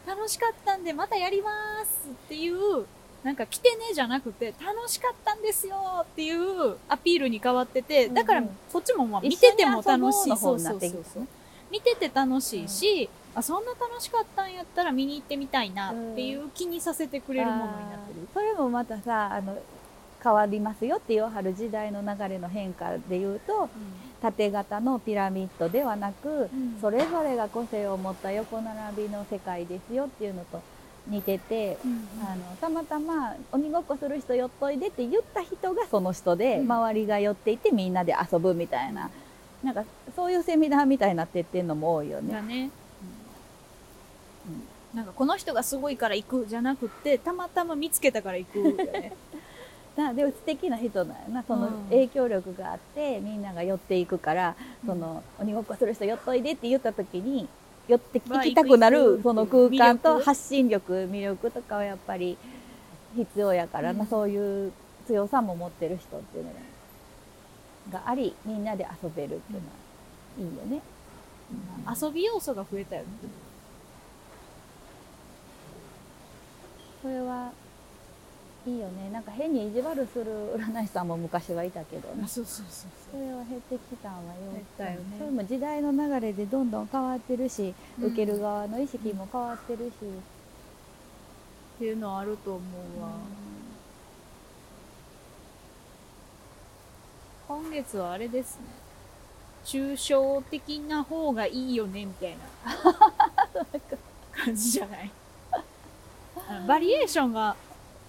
[0.06, 1.50] 楽しかったんでまたやりま
[1.84, 2.86] すっていう、
[3.22, 10.36] なんか来てねじゃなくて、楽しかったんですよっていうアピールに変わってて、だからこっちもまあ見てても楽しい。
[10.36, 11.26] そうそうそう。
[11.70, 18.28] 見てて楽しいし、あ、そんな楽しかったんやったら見に行ってみたいなっていう気にさせてくれるものになってる。
[18.32, 19.58] それもまたさあの
[20.22, 23.70] 変わりますよって言わはる時代の流れの変化でいうと
[24.20, 30.60] 縦型のピラミッドではなく、うんそれぞれが個性を持った横並びの世界ですよっていうのと
[31.08, 39.10] 似てて、うんあのたまたま鬼ごっこする人寄っといでって言った人がその人で、うん周りが寄っていてみんなで遊ぶみたいな、
[39.62, 42.32] なんかそういうセミナーみたいになってってんのも多いよね。
[42.32, 42.70] だね。
[44.94, 49.12] なんかこの人がすごいから行くじゃなくてたまたま見つけたから行くよね。
[49.96, 51.42] なでも素敵な人なんやな。
[51.42, 51.72] そのうん。
[51.90, 57.48] 影響力があってみんなが寄っていくから、その鬼ごっこする人寄っといでって言った時に
[57.88, 62.38] 寄ってまあ行きたくなるその空間と発信力魅力とかはやっぱり
[63.16, 64.06] 必要やからな、うん。
[64.06, 64.72] そういう
[65.06, 66.52] 強さも持ってる人っていうの
[67.92, 70.82] がありみんなで遊べるっていうのはいいよね。
[72.00, 73.08] 遊び要素が増えたよね
[77.02, 77.52] それは
[78.66, 79.08] いいよね。
[79.10, 82.28] なんか変に意地悪する占い師さんも昔はいたけどね。
[82.28, 85.16] そうそうそうそれは減ってきたんはよ減ったよね。
[85.18, 88.04] それも時代の流れでどんどん変わってるし、うん。
[88.08, 89.92] 受ける側の意識も変わってるし、っ
[91.78, 92.60] ていうのはあると思
[92.98, 93.08] うわ、
[97.48, 98.66] 今月はあれですね。
[99.64, 102.38] 抽象的な方がいいよねみたいな。
[104.44, 105.10] 感じじゃない？
[106.66, 107.56] バリエーションが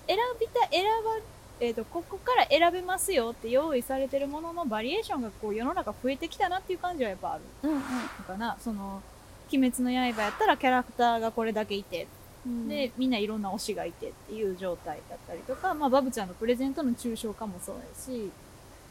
[0.08, 1.20] 選びた選ば
[1.64, 7.44] えー、とここから選べますよって用意されてるもののバリエーションがこう世の中増えてきたなっていう感じはやっぱある。
[7.62, 7.78] うんうん。
[7.78, 7.84] の
[8.26, 9.04] かなその
[9.54, 12.08] 「鬼滅の刃」やったらキャラクターがこれだけいて
[12.46, 12.68] うん。
[12.68, 18.32] で、みんないろんな推しがいてっていう状態だったりとか、まあ、バブちゃんのプレゼントの抽象化もそうやし、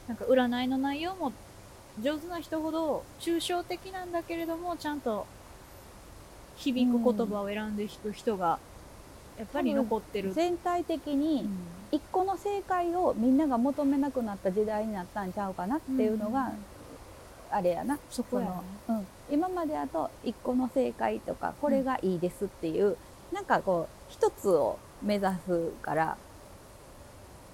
[0.07, 1.33] なんか占いの内容も
[2.01, 5.27] 上手な人ほど抽象的なんだけれども、ちゃんと
[6.57, 8.59] 響く言葉を選んで弾く人が、
[9.41, 10.33] やっぱり残ってる。
[10.35, 11.51] 全体的うにん。
[11.93, 16.53] 一個の正解をみんなが求めなくなった時代になったんちゃうかなっていうのが
[17.51, 18.53] あれやな、そこやね。
[18.87, 22.97] そのうん、今までだと一個の正解とかこれがいいですっていう、
[23.33, 26.17] なんかこう一つを目指すから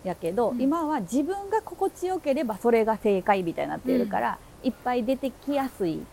[0.05, 0.61] やけど、うん。
[0.61, 6.05] 今は自分が心地よければそれが正解みたいになっているから、いっぱい出てきやすい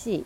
[0.00, 0.24] し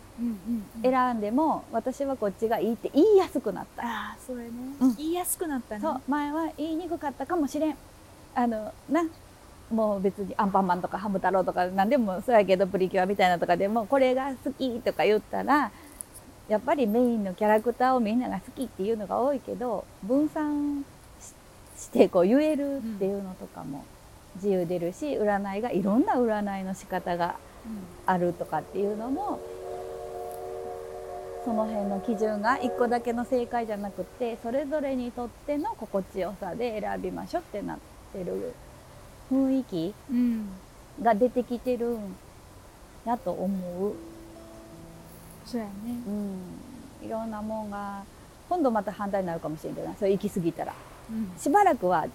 [0.83, 3.83] 選んでも私はこっちがいいって言いやすくなった。
[3.83, 4.51] ああ、それね、
[4.81, 4.97] うん。
[4.97, 5.81] 言いやすくなったね。
[5.81, 7.77] そう前は言いにくかったかもしれん。
[8.35, 9.05] あのな
[9.71, 15.71] もう別にアンパンマンとかハム太郎とか何でもそうやけどプリキュアみたいなとかでもこれが好きとか言ったら
[16.49, 20.85] やっぱりメインのキャラクターをみんなが好きっていうのが多いけど分散
[21.21, 21.35] し
[21.85, 23.85] してこう言えるっていうのとかも
[24.37, 27.37] 自由出るし占いがいろんな占いの仕方が
[28.07, 29.41] あるとかっていうのも
[31.45, 37.79] その辺の基準が1個だけの正解じゃなくてそれぞれにとっての心地よさで選びましょうってなっ
[38.13, 38.55] てる
[39.31, 39.95] 雰囲気。
[41.03, 42.17] が出てきてるん
[43.05, 43.95] やと思う、
[45.45, 45.73] そうやね。
[47.03, 48.05] うん、いろんなもんが
[48.49, 50.73] 今度また反対になるかもしれなそれ行き過ぎたら
[51.11, 51.33] うん。
[51.39, 52.07] しばらくは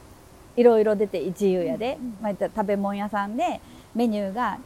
[0.55, 3.61] いろいろ出て自由やで、うんうんまあ、食べ物屋さんで
[3.93, 4.59] メニューが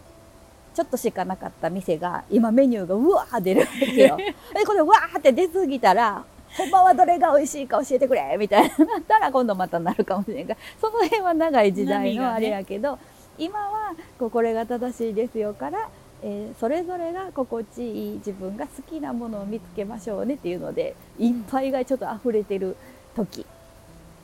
[0.73, 4.17] ちょっとしかなかった店が今メニューがうわー出るわけよ。
[4.53, 6.23] でこれわーって出過ぎたら
[6.57, 12.99] ほんまはどれが美味しいか教えてくれみたいな なったら今度またなるかもしれんがその辺は長い時代のあれやけど、
[13.37, 15.89] 今はこれが正しいですよから、
[16.21, 22.75] えーそれぞれが心地いい自分が好きなものを見つけましょうねっていうのでいっぱいがちょっと溢れてる
[23.15, 23.45] 時。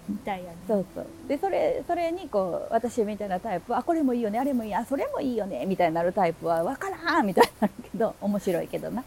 [0.09, 0.57] みたいやね。
[0.67, 1.05] そうそう。
[1.27, 9.03] でそれそれにこう私みたいなタイプあこれもいいよねあれもいいあそれもいいよねみたいになるタイプは分からんみたいになるけど面白いけどな。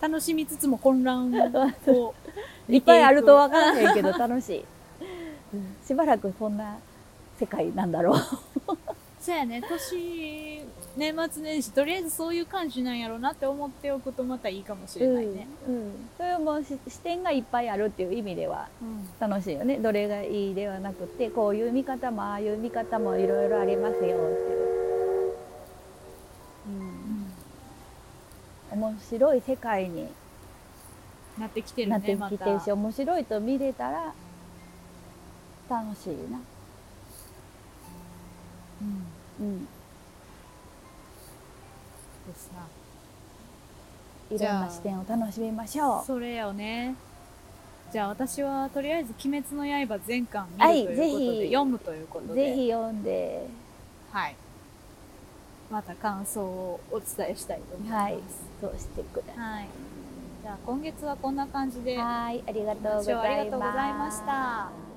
[0.00, 1.32] 楽しみつつも混乱
[1.86, 2.14] を
[2.68, 4.64] いっぱいあると分からへんけど楽しい、
[5.86, 6.76] しばらくそんな
[7.38, 8.20] 世界なんだろう
[9.24, 9.62] そうやね。
[9.62, 10.66] 年
[10.96, 15.92] 年末年始とりあえずそういう感じなんやろうなって思っておくとまたいいかもしれないね、うんうん。
[16.18, 18.68] それもし視点がいっぱいあるっていう意味では
[19.18, 24.18] 楽しいよねどれがいいではなくてこういう見方もああいう見方もいろいろありますよっていう、
[28.72, 30.08] うん、面白い世界に
[31.38, 34.14] なってきてるなってきてるし、面白いと見れたら
[35.68, 36.38] 楽しいな、
[38.82, 39.68] うんうん、で
[42.34, 42.66] すな。
[44.30, 46.04] いろんな視点を楽しみましょう。
[46.04, 46.94] それよね。
[47.92, 51.52] じゃあ私はとりあえず「鬼滅の刃」全巻見はいるということで、ぜひ。
[51.52, 52.50] 読むということで。
[52.50, 53.46] ぜひ読んで。
[54.10, 54.36] はい。
[55.70, 58.02] また感想をお伝えしたいと思います。
[58.02, 58.18] はい
[58.60, 59.68] そうしてくださはい、
[60.42, 61.94] じゃあ今月はこんな感じで。
[61.94, 64.93] いはいありがとうごご視聴あざいりがとうございまました